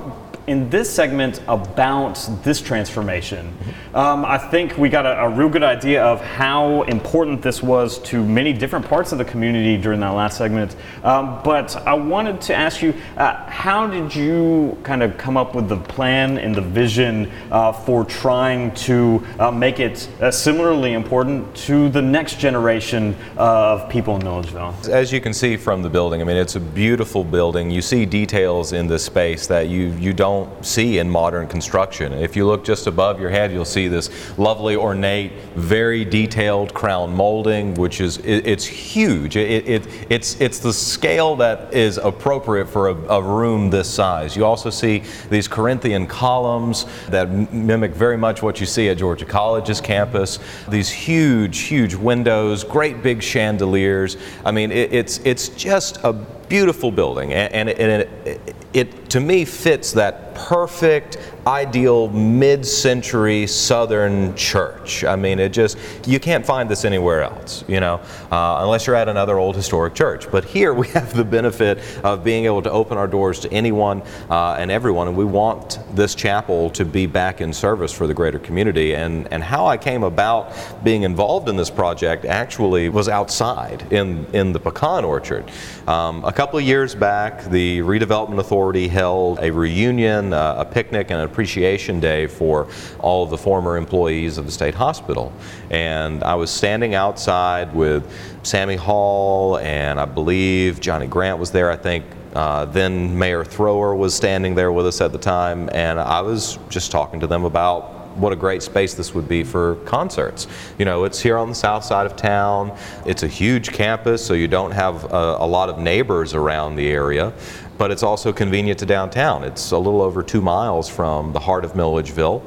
in 0.52 0.70
this 0.70 0.94
segment 0.94 1.42
about 1.48 2.30
this 2.44 2.62
transformation. 2.62 3.58
Um, 3.94 4.24
I 4.24 4.38
think 4.38 4.78
we 4.78 4.88
got 4.88 5.06
a, 5.06 5.24
a, 5.24 5.30
real 5.30 5.50
good 5.50 5.64
idea 5.64 6.02
of 6.02 6.22
how 6.22 6.84
important 6.84 7.42
this 7.42 7.62
was 7.62 8.00
to 8.04 8.24
many 8.24 8.54
different 8.54 8.86
parts 8.86 9.12
of 9.12 9.18
the 9.18 9.26
community 9.26 9.76
during 9.76 10.00
that 10.00 10.10
last 10.10 10.38
segment. 10.38 10.78
Um, 11.04 11.42
but 11.44 11.76
I 11.86 11.94
wanted 11.94 12.40
to 12.42 12.56
ask 12.56 12.82
you, 12.82 12.94
uh, 13.18 13.50
how 13.50 13.88
did 13.88 14.16
you 14.16 14.78
kind 14.84 15.04
of 15.04 15.18
come 15.18 15.36
up 15.36 15.56
with 15.56 15.68
the 15.68 15.76
plan 15.76 16.38
and 16.38 16.56
the 16.56 16.62
vision 16.62 17.30
uh, 17.52 17.74
for 17.74 18.06
trying 18.06 18.74
to 18.76 19.22
uh, 19.40 19.52
make 19.52 19.82
it 19.82 20.08
uh, 20.22 20.32
similarly 20.32 20.94
important 20.94 21.54
to 21.68 21.90
the 21.90 22.02
next 22.02 22.40
generation 22.40 23.14
of 23.36 23.90
people 23.90 24.16
in 24.16 24.24
Milledgeville? 24.24 24.74
As 24.90 25.12
you 25.12 25.20
can 25.20 25.34
see 25.34 25.58
from 25.58 25.82
the 25.82 25.90
building, 25.90 26.22
I 26.22 26.24
mean, 26.24 26.38
it's 26.38 26.56
a 26.56 26.62
beautiful 26.62 27.26
building. 27.26 27.70
You 27.72 27.82
see 27.82 28.06
details 28.06 28.72
in 28.72 28.88
this 28.88 29.04
space 29.04 29.48
that 29.48 29.68
you, 29.68 29.88
you 30.00 30.14
don't 30.14 30.41
don't 30.44 30.66
see 30.66 31.00
in 31.00 31.10
modern 31.10 31.48
construction. 31.48 32.14
If 32.14 32.36
you 32.36 32.46
look 32.46 32.64
just 32.64 32.88
above 32.88 33.20
your 33.20 33.30
head, 33.30 33.52
you'll 33.52 33.66
see 33.66 33.88
this 33.88 34.10
lovely, 34.38 34.76
ornate, 34.76 35.32
very 35.56 36.06
detailed 36.06 36.74
crown 36.74 37.14
molding, 37.14 37.76
which 37.76 38.02
is 38.02 38.18
it, 38.18 38.48
it's 38.48 38.66
huge. 38.66 39.36
It, 39.36 39.68
it, 39.68 39.88
it's 40.10 40.40
it's 40.42 40.60
the 40.60 40.74
scale 40.74 41.36
that 41.38 41.74
is 41.74 41.98
appropriate 41.98 42.68
for 42.68 42.90
a, 42.90 42.96
a, 43.10 43.22
room 43.22 43.70
this 43.70 43.90
size. 43.90 44.36
You 44.36 44.46
also 44.46 44.70
see 44.70 45.04
these 45.30 45.48
Corinthian 45.48 46.08
columns 46.08 46.86
that 47.10 47.54
mimic 47.54 47.92
very 47.92 48.18
much 48.18 48.42
what 48.42 48.60
you 48.60 48.66
see 48.66 48.90
at 48.90 48.98
Georgia 48.98 49.26
College's 49.26 49.82
campus. 49.82 50.40
These 50.70 50.90
huge, 50.90 51.60
huge 51.60 51.96
windows, 51.96 52.64
great 52.64 53.04
big 53.04 53.22
chandeliers. 53.22 54.18
I 54.46 54.52
mean, 54.52 54.72
it's 54.72 55.20
it's 55.20 55.50
just 55.50 55.98
a 56.04 56.14
beautiful 56.52 56.92
building, 56.92 57.32
and, 57.32 57.70
and, 57.70 58.02
it, 58.04 58.56
it 58.74 59.10
to 59.10 59.22
me 59.22 59.46
fits 59.46 59.94
that 59.94 60.31
perfect 60.34 61.18
ideal 61.48 62.08
mid-century 62.10 63.48
southern 63.48 64.36
church. 64.36 65.04
I 65.04 65.16
mean 65.16 65.40
it 65.40 65.50
just 65.50 65.78
you 66.06 66.20
can't 66.20 66.46
find 66.46 66.70
this 66.70 66.86
anywhere 66.86 67.24
else 67.24 67.64
you 67.68 67.80
know 67.80 67.96
uh, 68.32 68.60
unless 68.62 68.86
you're 68.86 68.96
at 68.96 69.10
another 69.10 69.38
old 69.38 69.56
historic 69.56 69.96
church. 69.96 70.30
But 70.30 70.46
here 70.46 70.74
we 70.74 70.88
have 71.00 71.14
the 71.14 71.24
benefit 71.24 71.80
of 72.04 72.24
being 72.24 72.46
able 72.46 72.62
to 72.62 72.72
open 72.72 72.98
our 72.98 73.08
doors 73.08 73.40
to 73.40 73.52
anyone 73.52 74.04
uh, 74.30 74.58
and 74.60 74.70
everyone 74.70 75.08
and 75.08 75.18
we 75.18 75.26
want 75.26 75.80
this 75.96 76.14
chapel 76.14 76.70
to 76.72 76.86
be 76.86 77.08
back 77.08 77.42
in 77.42 77.52
service 77.54 77.92
for 77.92 78.06
the 78.06 78.14
greater 78.14 78.40
community. 78.40 78.96
And 78.96 79.28
and 79.32 79.44
how 79.44 79.66
i 79.66 79.78
came 79.78 80.04
about 80.04 80.54
being 80.84 81.04
involved 81.04 81.50
in 81.50 81.56
this 81.56 81.72
project 81.72 82.26
actually 82.26 82.90
was 82.90 83.10
outside 83.10 83.92
in 83.92 84.26
in 84.34 84.54
the 84.54 84.60
pecan 84.60 85.04
orchard. 85.04 85.50
Um, 85.88 86.24
a 86.24 86.32
couple 86.32 86.60
of 86.60 86.66
years 86.66 86.94
back 86.94 87.46
the 87.46 87.80
redevelopment 87.80 88.38
authority 88.38 88.88
held 88.88 89.40
a 89.40 89.52
reunion 89.52 90.21
uh, 90.34 90.56
a 90.60 90.66
picnic 90.66 91.10
and 91.10 91.20
a 91.20 91.24
appreciation 91.32 92.00
day 92.00 92.28
for 92.28 92.68
all 93.00 93.24
of 93.24 93.30
the 93.30 93.38
former 93.38 93.78
employees 93.78 94.38
of 94.38 94.46
the 94.46 94.52
state 94.52 94.76
hospital. 94.76 95.32
And 95.70 96.24
I 96.24 96.36
was 96.36 96.52
standing 96.52 96.94
outside 96.94 97.74
with 97.74 98.04
Sammy 98.44 98.76
Hall, 98.76 99.58
and 99.60 100.00
I 100.00 100.06
believe 100.06 100.80
Johnny 100.80 101.08
Grant 101.08 101.40
was 101.40 101.52
there, 101.52 101.72
I 101.72 101.78
think. 101.78 102.06
Uh, 102.34 102.66
then 102.66 103.18
Mayor 103.18 103.44
Thrower 103.44 103.96
was 103.96 104.14
standing 104.14 104.56
there 104.56 104.72
with 104.72 104.88
us 104.88 105.02
at 105.02 105.12
the 105.12 105.18
time, 105.18 105.70
and 105.74 106.00
I 106.00 106.22
was 106.22 106.60
just 106.70 106.92
talking 106.92 107.20
to 107.20 107.28
them 107.28 107.44
about 107.44 107.98
what 108.18 108.34
a 108.34 108.36
great 108.36 108.62
space 108.62 108.94
this 108.94 109.14
would 109.14 109.28
be 109.28 109.44
for 109.44 109.76
concerts. 109.86 110.48
You 110.78 110.86
know, 110.86 111.06
it's 111.06 111.20
here 111.20 111.38
on 111.38 111.50
the 111.50 111.56
south 111.56 111.84
side 111.84 112.06
of 112.06 112.16
town. 112.16 112.78
It's 113.06 113.24
a 113.24 113.28
huge 113.28 113.72
campus, 113.72 114.26
so 114.26 114.34
you 114.34 114.48
don't 114.48 114.72
have 114.72 115.06
a, 115.06 115.38
a 115.40 115.48
lot 115.48 115.70
of 115.70 115.80
neighbors 115.80 116.34
around 116.34 116.76
the 116.76 116.90
area 116.90 117.34
but 117.82 117.90
it's 117.90 118.04
also 118.04 118.32
convenient 118.32 118.78
to 118.78 118.86
downtown. 118.86 119.44
It's 119.44 119.72
a 119.72 119.78
little 119.80 120.04
over 120.04 120.22
two 120.22 120.40
miles 120.40 120.88
from 120.88 121.34
the 121.34 121.40
heart 121.40 121.66
of 121.66 121.76
Milledgeville. 121.76 122.44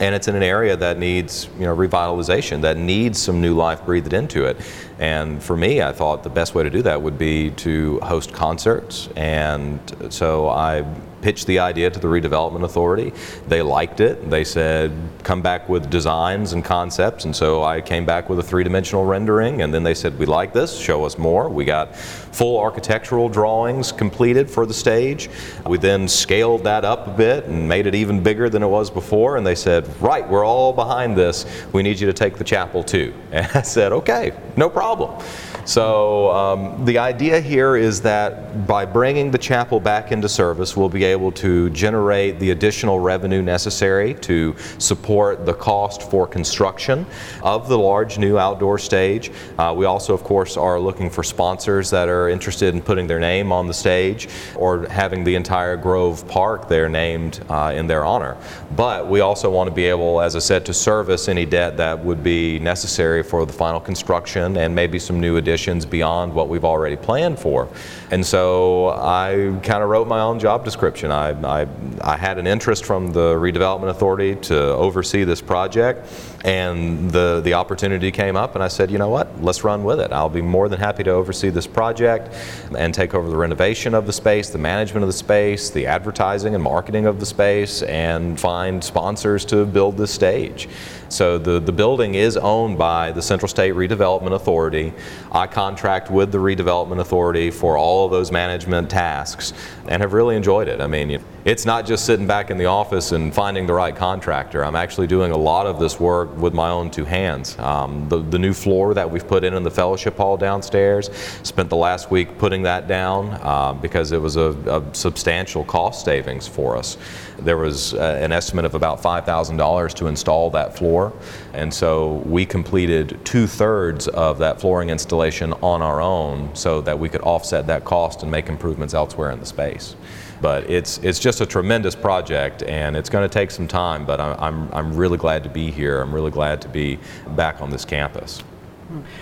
And 0.00 0.16
it's 0.16 0.26
in 0.26 0.34
an 0.34 0.42
area 0.42 0.76
that 0.76 0.98
needs, 0.98 1.48
you 1.60 1.64
know, 1.64 1.76
revitalization, 1.76 2.62
that 2.62 2.76
needs 2.76 3.22
some 3.22 3.40
new 3.40 3.54
life 3.54 3.84
breathed 3.84 4.12
into 4.12 4.46
it. 4.46 4.56
And 4.98 5.40
for 5.40 5.56
me, 5.56 5.80
I 5.80 5.92
thought 5.92 6.24
the 6.24 6.28
best 6.28 6.56
way 6.56 6.64
to 6.64 6.70
do 6.70 6.82
that 6.82 7.00
would 7.00 7.16
be 7.16 7.52
to 7.52 8.00
host 8.00 8.32
concerts. 8.32 9.08
And 9.14 9.78
so 10.10 10.48
I 10.48 10.84
pitched 11.22 11.46
the 11.46 11.58
idea 11.58 11.90
to 11.90 11.98
the 11.98 12.08
redevelopment 12.08 12.64
authority. 12.64 13.12
They 13.48 13.62
liked 13.62 14.00
it. 14.00 14.30
They 14.30 14.44
said, 14.44 14.92
come 15.22 15.42
back 15.42 15.68
with 15.68 15.90
designs 15.90 16.52
and 16.52 16.64
concepts. 16.64 17.24
And 17.24 17.34
so 17.34 17.64
I 17.64 17.80
came 17.80 18.04
back 18.04 18.28
with 18.28 18.38
a 18.38 18.42
three 18.42 18.64
dimensional 18.64 19.04
rendering. 19.04 19.62
And 19.62 19.72
then 19.72 19.82
they 19.82 19.94
said, 19.94 20.18
we 20.18 20.26
like 20.26 20.52
this, 20.52 20.78
show 20.78 21.04
us 21.04 21.18
more. 21.18 21.48
We 21.48 21.64
got 21.64 21.96
full 21.96 22.58
architectural 22.58 23.28
drawings 23.28 23.90
completed 23.90 24.50
for 24.50 24.64
the 24.64 24.74
stage. 24.74 25.28
We 25.66 25.78
then 25.78 26.06
scaled 26.06 26.64
that 26.64 26.84
up 26.84 27.06
a 27.08 27.10
bit 27.10 27.44
and 27.46 27.68
made 27.68 27.86
it 27.86 27.94
even 27.94 28.22
bigger 28.22 28.48
than 28.48 28.62
it 28.62 28.68
was 28.68 28.90
before. 28.90 29.36
And 29.36 29.46
they 29.46 29.54
said, 29.54 29.88
right, 30.00 30.28
we're 30.28 30.44
all 30.44 30.72
behind 30.72 31.16
this. 31.16 31.46
We 31.72 31.82
need 31.82 31.98
you 31.98 32.06
to 32.06 32.12
take 32.12 32.36
the 32.36 32.44
chapel 32.44 32.82
too. 32.82 33.12
And 33.38 33.46
I 33.54 33.62
said, 33.62 33.92
okay, 33.92 34.32
no 34.56 34.68
problem. 34.68 35.22
So 35.64 36.30
um, 36.30 36.84
the 36.86 36.98
idea 36.98 37.40
here 37.40 37.76
is 37.76 38.00
that 38.00 38.66
by 38.66 38.84
bringing 38.86 39.30
the 39.30 39.38
chapel 39.38 39.78
back 39.80 40.10
into 40.12 40.28
service, 40.28 40.76
we'll 40.76 40.88
be 40.88 41.04
able 41.12 41.32
to 41.32 41.70
generate 41.70 42.38
the 42.38 42.50
additional 42.50 43.00
revenue 43.00 43.42
necessary 43.42 44.14
to 44.14 44.54
support 44.78 45.46
the 45.46 45.54
cost 45.54 46.02
for 46.10 46.26
construction 46.26 47.06
of 47.42 47.68
the 47.68 47.78
large 47.78 48.18
new 48.18 48.38
outdoor 48.38 48.78
stage. 48.78 49.30
Uh, 49.58 49.74
we 49.76 49.84
also, 49.84 50.14
of 50.14 50.22
course, 50.22 50.56
are 50.56 50.78
looking 50.78 51.10
for 51.10 51.22
sponsors 51.22 51.90
that 51.90 52.08
are 52.08 52.28
interested 52.28 52.74
in 52.74 52.82
putting 52.82 53.06
their 53.06 53.20
name 53.20 53.52
on 53.52 53.66
the 53.66 53.74
stage 53.74 54.28
or 54.54 54.86
having 54.88 55.24
the 55.24 55.34
entire 55.34 55.76
Grove 55.76 56.26
Park 56.28 56.68
there 56.68 56.88
named 56.88 57.44
uh, 57.48 57.72
in 57.74 57.86
their 57.86 58.04
honor. 58.04 58.36
But 58.76 59.08
we 59.08 59.20
also 59.20 59.50
want 59.50 59.68
to 59.68 59.74
be 59.74 59.86
able, 59.86 60.20
as 60.20 60.36
I 60.36 60.40
said, 60.40 60.64
to 60.66 60.74
service 60.74 61.28
any 61.28 61.46
debt 61.46 61.76
that 61.78 62.04
would 62.04 62.22
be 62.22 62.58
necessary 62.58 63.22
for 63.22 63.46
the 63.46 63.52
final 63.52 63.80
construction 63.80 64.56
and 64.56 64.74
maybe 64.74 64.98
some 64.98 65.20
new 65.20 65.36
additions 65.36 65.86
beyond 65.86 66.34
what 66.34 66.48
we've 66.48 66.64
already 66.64 66.96
planned 66.96 67.38
for. 67.38 67.68
And 68.10 68.24
so 68.24 68.90
I 68.90 69.58
kind 69.62 69.82
of 69.82 69.88
wrote 69.88 70.08
my 70.08 70.20
own 70.20 70.38
job 70.38 70.64
description. 70.64 70.97
I, 71.04 71.30
I, 71.62 71.66
I 72.00 72.16
had 72.16 72.38
an 72.38 72.46
interest 72.46 72.84
from 72.84 73.12
the 73.12 73.34
redevelopment 73.34 73.88
authority 73.88 74.36
to 74.36 74.58
oversee 74.58 75.24
this 75.24 75.40
project, 75.40 76.06
and 76.44 77.10
the, 77.10 77.40
the 77.42 77.54
opportunity 77.54 78.10
came 78.12 78.36
up, 78.36 78.54
and 78.54 78.62
I 78.62 78.68
said, 78.68 78.90
you 78.90 78.98
know 78.98 79.08
what, 79.08 79.42
let's 79.42 79.64
run 79.64 79.82
with 79.82 80.00
it. 80.00 80.12
I'll 80.12 80.28
be 80.28 80.42
more 80.42 80.68
than 80.68 80.78
happy 80.78 81.02
to 81.04 81.10
oversee 81.10 81.50
this 81.50 81.66
project 81.66 82.34
and 82.76 82.94
take 82.94 83.14
over 83.14 83.28
the 83.28 83.36
renovation 83.36 83.94
of 83.94 84.06
the 84.06 84.12
space, 84.12 84.50
the 84.50 84.58
management 84.58 85.02
of 85.02 85.08
the 85.08 85.14
space, 85.14 85.70
the 85.70 85.86
advertising 85.86 86.54
and 86.54 86.62
marketing 86.62 87.06
of 87.06 87.18
the 87.18 87.26
space, 87.26 87.82
and 87.82 88.38
find 88.38 88.82
sponsors 88.82 89.44
to 89.46 89.64
build 89.64 89.96
this 89.96 90.12
stage. 90.12 90.68
So 91.10 91.38
the, 91.38 91.58
the 91.58 91.72
building 91.72 92.14
is 92.14 92.36
owned 92.36 92.76
by 92.76 93.12
the 93.12 93.22
Central 93.22 93.48
State 93.48 93.74
Redevelopment 93.74 94.34
Authority. 94.34 94.92
I 95.32 95.46
contract 95.46 96.10
with 96.10 96.32
the 96.32 96.38
Redevelopment 96.38 97.00
Authority 97.00 97.50
for 97.50 97.78
all 97.78 98.04
of 98.04 98.10
those 98.10 98.30
management 98.30 98.90
tasks 98.90 99.54
and 99.88 100.02
have 100.02 100.12
really 100.12 100.36
enjoyed 100.36 100.68
it. 100.68 100.82
I 100.82 100.86
mean, 100.86 101.22
it's 101.46 101.64
not 101.64 101.86
just 101.86 102.04
sitting 102.04 102.26
back 102.26 102.50
in 102.50 102.58
the 102.58 102.66
office 102.66 103.12
and 103.12 103.34
finding 103.34 103.66
the 103.66 103.72
right 103.72 103.96
contractor. 103.96 104.62
I'm 104.62 104.76
actually 104.76 105.06
doing 105.06 105.32
a 105.32 105.36
lot 105.36 105.66
of 105.66 105.80
this 105.80 105.98
work 105.98 106.27
with 106.36 106.54
my 106.54 106.68
own 106.68 106.90
two 106.90 107.04
hands. 107.04 107.58
Um, 107.58 108.08
the, 108.08 108.18
the 108.18 108.38
new 108.38 108.52
floor 108.52 108.94
that 108.94 109.10
we've 109.10 109.26
put 109.26 109.44
in 109.44 109.54
in 109.54 109.62
the 109.62 109.70
fellowship 109.70 110.16
hall 110.16 110.36
downstairs, 110.36 111.10
spent 111.42 111.68
the 111.68 111.76
last 111.76 112.10
week 112.10 112.38
putting 112.38 112.62
that 112.62 112.88
down 112.88 113.38
uh, 113.42 113.72
because 113.74 114.12
it 114.12 114.20
was 114.20 114.36
a, 114.36 114.50
a, 114.66 114.94
substantial 114.94 115.64
cost 115.64 116.04
savings 116.04 116.46
for 116.46 116.76
us. 116.76 116.96
There 117.38 117.56
was 117.56 117.94
uh, 117.94 118.18
an 118.20 118.32
estimate 118.32 118.64
of 118.64 118.74
about 118.74 119.02
$5,000 119.02 119.94
to 119.94 120.06
install 120.06 120.50
that 120.50 120.76
floor, 120.76 121.12
and 121.52 121.72
so 121.72 122.22
we 122.26 122.44
completed 122.46 123.20
two 123.24 123.46
thirds 123.46 124.08
of 124.08 124.38
that 124.38 124.60
flooring 124.60 124.90
installation 124.90 125.52
on 125.54 125.82
our 125.82 126.00
own 126.00 126.54
so 126.54 126.80
that 126.80 126.98
we 126.98 127.08
could 127.08 127.22
offset 127.22 127.66
that 127.66 127.84
cost 127.84 128.22
and 128.22 128.30
make 128.30 128.48
improvements 128.48 128.94
elsewhere 128.94 129.30
in 129.30 129.40
the 129.40 129.46
space. 129.46 129.96
But 130.40 130.68
it's, 130.70 130.98
it's 130.98 131.18
just 131.18 131.40
a 131.40 131.46
tremendous 131.46 131.94
project 131.94 132.62
and 132.62 132.96
it's 132.96 133.10
going 133.10 133.28
to 133.28 133.32
take 133.32 133.50
some 133.50 133.68
time, 133.68 134.04
but 134.04 134.20
I'm, 134.20 134.38
I'm, 134.40 134.72
I'm 134.72 134.96
really 134.96 135.18
glad 135.18 135.42
to 135.44 135.48
be 135.48 135.70
here. 135.70 136.00
I'm 136.00 136.14
really 136.14 136.30
glad 136.30 136.60
to 136.62 136.68
be 136.68 136.98
back 137.36 137.60
on 137.60 137.70
this 137.70 137.84
campus. 137.84 138.42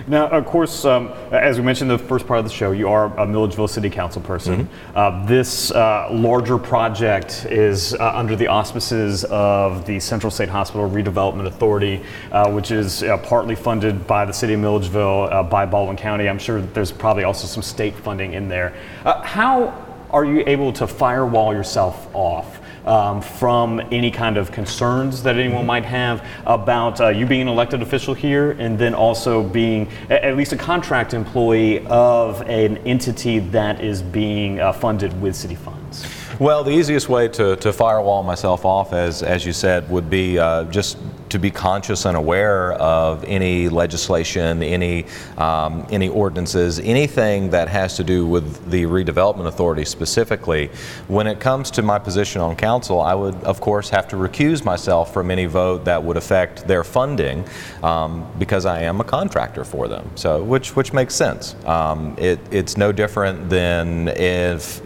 Now, 0.07 0.29
of 0.29 0.47
course, 0.47 0.85
um, 0.85 1.09
as 1.33 1.59
we 1.59 1.65
mentioned 1.65 1.91
in 1.91 1.99
the 1.99 2.05
first 2.05 2.27
part 2.27 2.39
of 2.39 2.45
the 2.45 2.53
show, 2.53 2.71
you 2.71 2.89
are 2.89 3.07
a 3.19 3.27
Milledgeville 3.27 3.67
City 3.67 3.91
Council 3.91 4.23
person. 4.23 4.67
Mm-hmm. 4.67 4.97
Uh, 4.97 5.27
this 5.27 5.73
uh, 5.73 6.09
larger 6.13 6.57
project 6.57 7.47
is 7.51 7.95
uh, 7.95 8.13
under 8.15 8.37
the 8.37 8.47
auspices 8.47 9.25
of 9.25 9.85
the 9.85 9.99
Central 9.99 10.31
State 10.31 10.49
Hospital 10.49 10.89
Redevelopment 10.89 11.47
Authority, 11.47 12.03
uh, 12.31 12.51
which 12.53 12.71
is 12.71 13.03
uh, 13.03 13.17
partly 13.19 13.57
funded 13.57 14.07
by 14.07 14.25
the 14.25 14.33
City 14.33 14.55
of 14.55 14.61
Milledgeville, 14.61 15.29
uh, 15.33 15.43
by 15.43 15.67
Baldwin 15.67 15.97
County. 15.97 16.29
I'm 16.29 16.39
sure 16.39 16.61
there's 16.61 16.93
probably 16.93 17.25
also 17.25 17.49
some 17.49 17.63
state 17.63 17.95
funding 17.97 18.35
in 18.35 18.49
there. 18.49 18.73
how 19.05 19.83
are 20.11 20.25
you 20.25 20.43
able 20.47 20.73
to 20.75 20.87
firewall 20.87 21.55
yourself 21.55 22.09
off? 22.15 22.61
Um, 22.87 23.21
from 23.21 23.81
any 23.91 24.13
kind 24.13 24.37
of 24.37 24.53
concerns 24.53 25.25
that 25.25 25.37
anyone 25.37 25.67
might 25.67 25.85
have 25.85 26.25
about 26.47 27.01
uh, 27.01 27.09
you 27.09 27.27
being 27.27 27.41
an 27.41 27.49
elected 27.49 27.83
official 27.83 28.15
here 28.15 28.53
and 28.53 28.79
then 28.79 28.95
also 28.95 29.43
being 29.43 29.89
a- 30.09 30.25
at 30.25 30.37
least 30.37 30.53
a 30.53 30.57
contract 30.57 31.13
employee 31.13 31.85
of 31.87 32.43
an 32.43 32.77
entity 32.87 33.41
that 33.41 33.81
is 33.81 34.03
being 34.03 34.61
uh, 34.61 34.73
funded 34.73 35.21
with 35.21 35.35
city 35.35 35.57
funds? 35.57 36.07
Well, 36.39 36.63
the 36.63 36.71
easiest 36.71 37.09
way 37.09 37.27
to, 37.27 37.57
to 37.57 37.73
firewall 37.73 38.23
myself 38.23 38.65
off, 38.65 38.93
as, 38.93 39.25
as 39.25 39.45
you 39.45 39.53
said, 39.53 39.91
would 39.91 40.09
be 40.09 40.39
uh, 40.39 40.65
just 40.67 40.97
to 41.37 41.40
be 41.40 41.50
conscious 41.50 42.07
and 42.07 42.16
aware 42.16 42.73
of 42.73 43.23
any 43.25 43.69
legislation, 43.69 44.62
any 44.62 45.05
um, 45.37 45.87
any 45.90 46.09
ordinances, 46.09 46.78
anything 46.81 47.50
that 47.50 47.69
has 47.69 47.97
to 47.97 48.05
do 48.05 48.26
with 48.26 48.71
the 48.71 48.85
redevelopment 48.85 49.47
authority 49.47 49.85
specifically. 49.85 50.71
When 51.09 51.26
it 51.26 51.38
comes 51.38 51.71
to 51.73 51.83
my 51.83 51.99
position 51.99 52.40
on 52.40 52.57
council, 52.57 53.00
I 53.00 53.14
would 53.14 53.35
of 53.45 53.61
course 53.61 53.90
have 53.90 54.09
to 54.09 54.16
recuse 54.16 54.64
myself 54.64 55.12
from 55.12 55.31
any 55.31 55.45
vote 55.45 55.85
that 55.85 56.02
would 56.02 56.16
affect 56.16 56.66
their 56.66 56.83
funding 56.83 57.45
um, 57.83 58.26
because 58.38 58.64
I 58.64 58.81
am 58.83 59.00
a 59.00 59.05
contractor 59.05 59.64
for 59.64 59.88
them. 59.88 60.11
So 60.14 60.43
which 60.43 60.75
which 60.75 60.95
makes 60.95 61.14
sense. 61.14 61.55
Um, 61.66 62.16
it, 62.19 62.40
it's 62.50 62.76
no 62.78 62.93
different 62.93 63.50
than 63.50 64.09
if 64.09 64.81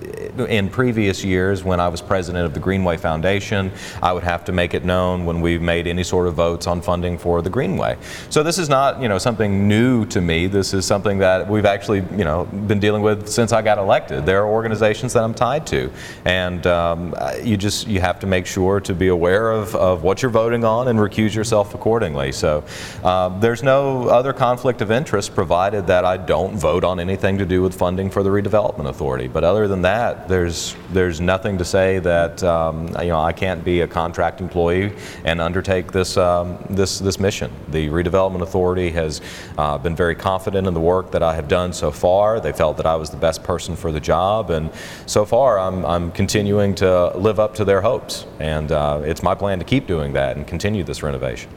in 0.48 0.68
previous 0.68 1.24
years 1.24 1.64
when 1.64 1.80
I 1.80 1.88
was 1.88 2.00
president 2.00 2.44
of 2.44 2.54
the 2.54 2.60
Greenway 2.60 2.96
Foundation, 2.96 3.70
I 4.02 4.12
would 4.12 4.22
have 4.22 4.44
to 4.46 4.52
make 4.52 4.74
it 4.74 4.84
known 4.84 5.26
when 5.26 5.40
we 5.40 5.58
made 5.58 5.86
any 5.86 6.04
sort 6.04 6.26
of 6.26 6.39
votes 6.40 6.66
on 6.66 6.80
funding 6.80 7.18
for 7.18 7.42
the 7.42 7.50
Greenway. 7.50 7.98
So 8.30 8.42
this 8.42 8.58
is 8.58 8.68
not, 8.68 9.02
you 9.02 9.08
know, 9.10 9.18
something 9.18 9.68
new 9.68 10.06
to 10.06 10.20
me. 10.20 10.46
This 10.46 10.72
is 10.72 10.86
something 10.86 11.18
that 11.18 11.38
we've 11.52 11.66
actually, 11.74 12.00
you 12.20 12.24
know, 12.28 12.38
been 12.70 12.80
dealing 12.80 13.02
with 13.02 13.28
since 13.28 13.52
I 13.52 13.60
got 13.60 13.76
elected. 13.78 14.24
There 14.24 14.40
are 14.42 14.48
organizations 14.48 15.12
that 15.12 15.22
I'm 15.22 15.34
tied 15.34 15.66
to, 15.74 15.90
and 16.24 16.66
um, 16.66 17.14
you 17.42 17.56
just 17.56 17.86
you 17.86 18.00
have 18.00 18.18
to 18.20 18.26
make 18.26 18.46
sure 18.46 18.80
to 18.80 18.94
be 18.94 19.08
aware 19.08 19.50
of, 19.50 19.74
of 19.74 20.02
what 20.02 20.22
you're 20.22 20.30
voting 20.30 20.64
on 20.64 20.88
and 20.88 20.98
recuse 20.98 21.34
yourself 21.34 21.74
accordingly. 21.74 22.32
So 22.32 22.64
uh, 23.04 23.28
there's 23.40 23.62
no 23.62 24.08
other 24.08 24.32
conflict 24.32 24.80
of 24.80 24.90
interest 24.90 25.34
provided 25.34 25.86
that 25.88 26.04
I 26.04 26.16
don't 26.16 26.56
vote 26.56 26.84
on 26.84 27.00
anything 27.00 27.38
to 27.38 27.46
do 27.46 27.62
with 27.62 27.74
funding 27.74 28.10
for 28.10 28.22
the 28.22 28.30
redevelopment 28.30 28.88
authority. 28.88 29.28
But 29.28 29.44
other 29.44 29.68
than 29.68 29.82
that, 29.82 30.28
there's 30.28 30.76
there's 30.92 31.20
nothing 31.20 31.58
to 31.58 31.64
say 31.64 31.98
that 32.00 32.42
um, 32.42 32.88
you 33.00 33.12
know 33.12 33.20
I 33.20 33.32
can't 33.32 33.62
be 33.62 33.82
a 33.82 33.88
contract 34.00 34.40
employee 34.40 34.92
and 35.24 35.40
undertake 35.40 35.92
this 35.92 36.16
um, 36.20 36.64
this 36.70 37.00
this 37.00 37.18
mission. 37.18 37.50
The 37.68 37.88
redevelopment 37.88 38.42
authority 38.42 38.90
has 38.90 39.20
uh, 39.58 39.78
been 39.78 39.96
very 39.96 40.14
confident 40.14 40.68
in 40.68 40.74
the 40.74 40.80
work 40.80 41.10
that 41.10 41.22
I 41.22 41.34
have 41.34 41.48
done 41.48 41.72
so 41.72 41.90
far. 41.90 42.38
They 42.38 42.52
felt 42.52 42.76
that 42.76 42.86
I 42.86 42.94
was 42.94 43.10
the 43.10 43.16
best 43.16 43.42
person 43.42 43.74
for 43.74 43.90
the 43.90 44.00
job, 44.00 44.50
and 44.50 44.70
so 45.06 45.24
far 45.24 45.58
I'm 45.58 45.84
I'm 45.84 46.12
continuing 46.12 46.74
to 46.76 47.16
live 47.16 47.40
up 47.40 47.54
to 47.56 47.64
their 47.64 47.80
hopes. 47.80 48.26
And 48.38 48.70
uh, 48.70 49.02
it's 49.04 49.22
my 49.22 49.34
plan 49.34 49.58
to 49.58 49.64
keep 49.64 49.86
doing 49.86 50.12
that 50.12 50.36
and 50.36 50.46
continue 50.46 50.84
this 50.84 51.02
renovation. 51.02 51.50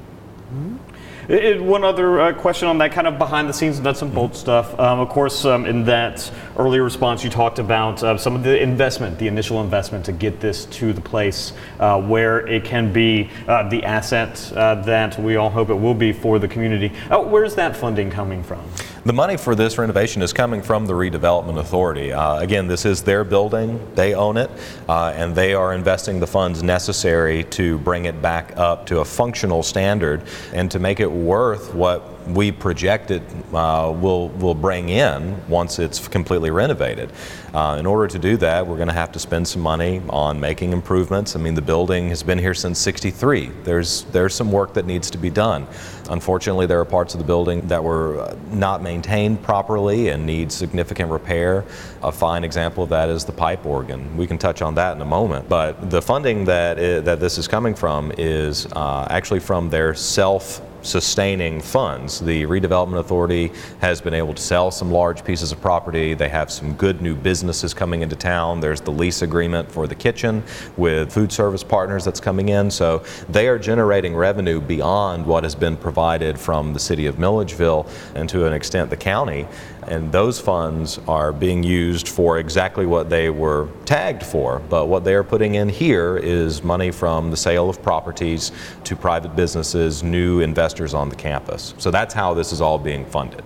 It, 1.29 1.63
one 1.63 1.85
other 1.85 2.19
uh, 2.19 2.33
question 2.33 2.67
on 2.67 2.79
that 2.79 2.91
kind 2.91 3.07
of 3.07 3.17
behind 3.17 3.47
the 3.47 3.53
scenes 3.53 3.79
nuts 3.79 4.01
and 4.01 4.13
bolts 4.13 4.39
stuff. 4.39 4.77
Um, 4.77 4.99
of 4.99 5.07
course, 5.07 5.45
um, 5.45 5.65
in 5.65 5.85
that 5.85 6.29
earlier 6.57 6.83
response, 6.83 7.23
you 7.23 7.29
talked 7.29 7.59
about 7.59 8.03
uh, 8.03 8.17
some 8.17 8.35
of 8.35 8.43
the 8.43 8.61
investment, 8.61 9.17
the 9.19 9.27
initial 9.27 9.61
investment 9.61 10.03
to 10.05 10.11
get 10.11 10.41
this 10.41 10.65
to 10.65 10.91
the 10.91 10.99
place 10.99 11.53
uh, 11.79 12.01
where 12.01 12.45
it 12.47 12.65
can 12.65 12.91
be 12.91 13.29
uh, 13.47 13.69
the 13.69 13.85
asset 13.85 14.51
uh, 14.53 14.75
that 14.75 15.17
we 15.17 15.37
all 15.37 15.49
hope 15.49 15.69
it 15.69 15.75
will 15.75 15.93
be 15.93 16.11
for 16.11 16.39
the 16.39 16.47
community. 16.47 16.91
Uh, 17.09 17.21
where's 17.21 17.55
that 17.55 17.77
funding 17.77 18.09
coming 18.09 18.43
from? 18.43 18.61
The 19.05 19.11
money 19.11 19.35
for 19.35 19.53
this 19.53 19.77
renovation 19.77 20.21
is 20.21 20.31
coming 20.31 20.61
from 20.61 20.85
the 20.85 20.93
redevelopment 20.93 21.59
authority. 21.59 22.13
Uh, 22.13 22.39
again, 22.39 22.67
this 22.67 22.85
is 22.85 23.01
their 23.01 23.25
building, 23.25 23.85
they 23.95 24.13
own 24.13 24.37
it, 24.37 24.49
uh, 24.87 25.11
and 25.13 25.35
they 25.35 25.53
are 25.53 25.73
investing 25.73 26.21
the 26.21 26.27
funds 26.27 26.63
necessary 26.63 27.43
to 27.45 27.77
bring 27.79 28.05
it 28.05 28.21
back 28.21 28.53
up 28.55 28.85
to 28.85 29.01
a 29.01 29.05
functional 29.05 29.61
standard 29.61 30.21
and 30.53 30.71
to 30.71 30.79
make 30.79 31.01
it 31.01 31.11
worth 31.11 31.73
what 31.73 32.12
we 32.27 32.51
project 32.51 33.11
it 33.11 33.21
uh, 33.53 33.93
will 33.95 34.29
will 34.29 34.55
bring 34.55 34.89
in 34.89 35.35
once 35.47 35.79
it's 35.79 36.07
completely 36.07 36.51
renovated. 36.51 37.11
Uh, 37.53 37.77
in 37.79 37.85
order 37.85 38.07
to 38.07 38.17
do 38.17 38.35
that, 38.37 38.65
we're 38.65 38.77
going 38.77 38.87
to 38.87 38.93
have 38.93 39.11
to 39.11 39.19
spend 39.19 39.47
some 39.47 39.61
money 39.61 40.01
on 40.09 40.39
making 40.39 40.73
improvements. 40.73 41.35
I 41.35 41.39
mean, 41.39 41.53
the 41.53 41.61
building 41.61 42.09
has 42.09 42.23
been 42.23 42.39
here 42.39 42.53
since 42.53 42.79
'63. 42.79 43.51
There's 43.63 44.03
there's 44.05 44.33
some 44.33 44.51
work 44.51 44.73
that 44.73 44.85
needs 44.85 45.11
to 45.11 45.17
be 45.17 45.29
done. 45.29 45.67
Unfortunately, 46.09 46.65
there 46.65 46.79
are 46.79 46.85
parts 46.85 47.13
of 47.13 47.19
the 47.19 47.25
building 47.25 47.61
that 47.67 47.83
were 47.83 48.19
uh, 48.19 48.35
not 48.51 48.81
maintained 48.81 49.41
properly 49.43 50.09
and 50.09 50.25
need 50.25 50.51
significant 50.51 51.11
repair. 51.11 51.63
A 52.01 52.11
fine 52.11 52.43
example 52.43 52.83
of 52.83 52.89
that 52.89 53.09
is 53.09 53.23
the 53.23 53.31
pipe 53.31 53.65
organ. 53.65 54.17
We 54.17 54.27
can 54.27 54.37
touch 54.37 54.61
on 54.61 54.75
that 54.75 54.95
in 54.95 55.01
a 55.01 55.05
moment. 55.05 55.47
But 55.47 55.89
the 55.89 56.01
funding 56.01 56.45
that 56.45 57.05
that 57.05 57.19
this 57.19 57.37
is 57.37 57.47
coming 57.47 57.75
from 57.75 58.11
is 58.17 58.65
uh, 58.73 59.07
actually 59.09 59.39
from 59.39 59.69
their 59.69 59.93
self 59.93 60.61
sustaining 60.83 61.61
funds. 61.61 62.19
The 62.19 62.43
redevelopment 62.43 62.99
authority 62.99 63.51
has 63.81 64.01
been 64.01 64.13
able 64.13 64.33
to 64.33 64.41
sell 64.41 64.71
some 64.71 64.91
large 64.91 65.23
pieces 65.23 65.51
of 65.51 65.59
property. 65.61 66.13
They 66.13 66.29
have 66.29 66.51
some 66.51 66.73
good 66.75 67.01
new 67.01 67.15
businesses 67.15 67.73
coming 67.73 68.01
into 68.01 68.15
town. 68.15 68.59
There's 68.59 68.81
the 68.81 68.91
lease 68.91 69.21
agreement 69.21 69.71
for 69.71 69.87
the 69.87 69.95
kitchen 69.95 70.43
with 70.77 71.11
food 71.11 71.31
service 71.31 71.63
partners 71.63 72.05
that's 72.05 72.19
coming 72.19 72.49
in. 72.49 72.69
So 72.69 73.03
they 73.29 73.47
are 73.47 73.57
generating 73.57 74.15
revenue 74.15 74.61
beyond 74.61 75.25
what 75.25 75.43
has 75.43 75.55
been 75.55 75.77
provided 75.77 76.39
from 76.39 76.73
the 76.73 76.79
city 76.79 77.05
of 77.07 77.17
Milledgeville 77.17 77.87
and 78.15 78.29
to 78.29 78.45
an 78.45 78.53
extent 78.53 78.89
the 78.89 78.97
county. 78.97 79.47
And 79.87 80.11
those 80.11 80.39
funds 80.39 80.99
are 81.07 81.31
being 81.31 81.63
used 81.63 82.07
for 82.07 82.39
exactly 82.39 82.85
what 82.85 83.09
they 83.09 83.29
were 83.29 83.69
tagged 83.85 84.23
for. 84.23 84.59
But 84.69 84.87
what 84.87 85.03
they 85.03 85.13
are 85.15 85.23
putting 85.23 85.55
in 85.55 85.69
here 85.69 86.17
is 86.17 86.63
money 86.63 86.91
from 86.91 87.31
the 87.31 87.37
sale 87.37 87.69
of 87.69 87.81
properties 87.81 88.51
to 88.85 88.95
private 88.95 89.35
businesses, 89.35 90.03
new 90.03 90.39
investors 90.39 90.93
on 90.93 91.09
the 91.09 91.15
campus. 91.15 91.73
So 91.77 91.91
that's 91.91 92.13
how 92.13 92.33
this 92.33 92.51
is 92.51 92.61
all 92.61 92.79
being 92.79 93.05
funded. 93.05 93.43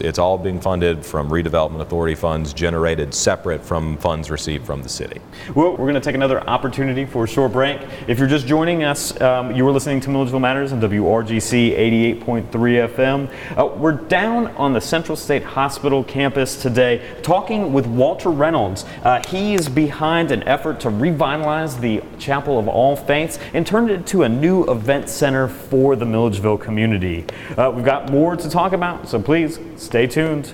It's 0.00 0.18
all 0.18 0.38
being 0.38 0.60
funded 0.60 1.04
from 1.04 1.28
redevelopment 1.30 1.80
authority 1.80 2.14
funds 2.14 2.52
generated 2.52 3.14
separate 3.14 3.64
from 3.64 3.96
funds 3.98 4.30
received 4.30 4.66
from 4.66 4.82
the 4.82 4.88
city. 4.88 5.20
Well, 5.54 5.72
we're 5.72 5.78
going 5.78 5.94
to 5.94 6.00
take 6.00 6.14
another 6.14 6.40
opportunity 6.48 7.04
for 7.04 7.24
a 7.24 7.28
short 7.28 7.52
break. 7.52 7.80
If 8.06 8.18
you're 8.18 8.28
just 8.28 8.46
joining 8.46 8.84
us, 8.84 9.18
um, 9.20 9.54
you 9.54 9.66
are 9.66 9.72
listening 9.72 10.00
to 10.00 10.10
Milledgeville 10.10 10.40
Matters 10.40 10.72
on 10.72 10.80
WRGC 10.80 11.76
88.3 12.24 12.50
FM. 12.50 13.58
Uh, 13.58 13.66
we're 13.66 13.92
down 13.92 14.48
on 14.56 14.72
the 14.72 14.80
Central 14.80 15.16
State 15.16 15.42
Hospital 15.42 16.04
campus 16.04 16.60
today 16.60 17.02
talking 17.22 17.72
with 17.72 17.86
Walter 17.86 18.30
Reynolds. 18.30 18.84
Uh, 19.02 19.22
he 19.28 19.54
is 19.54 19.68
behind 19.68 20.30
an 20.30 20.42
effort 20.44 20.80
to 20.80 20.90
revitalize 20.90 21.78
the 21.78 22.02
Chapel 22.18 22.58
of 22.58 22.68
All 22.68 22.96
Faiths 22.96 23.38
and 23.54 23.66
turn 23.66 23.90
it 23.90 23.94
into 23.94 24.22
a 24.22 24.28
new 24.28 24.64
event 24.70 25.08
center 25.08 25.48
for 25.48 25.96
the 25.96 26.04
Milledgeville 26.04 26.58
community. 26.58 27.24
Uh, 27.56 27.70
we've 27.74 27.84
got 27.84 28.10
more 28.10 28.36
to 28.36 28.50
talk 28.50 28.72
about, 28.72 29.08
so 29.08 29.20
please 29.20 29.58
Stay 29.88 30.06
tuned 30.06 30.52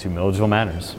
to 0.00 0.08
Milledgeville 0.08 0.48
Matters. 0.48 0.96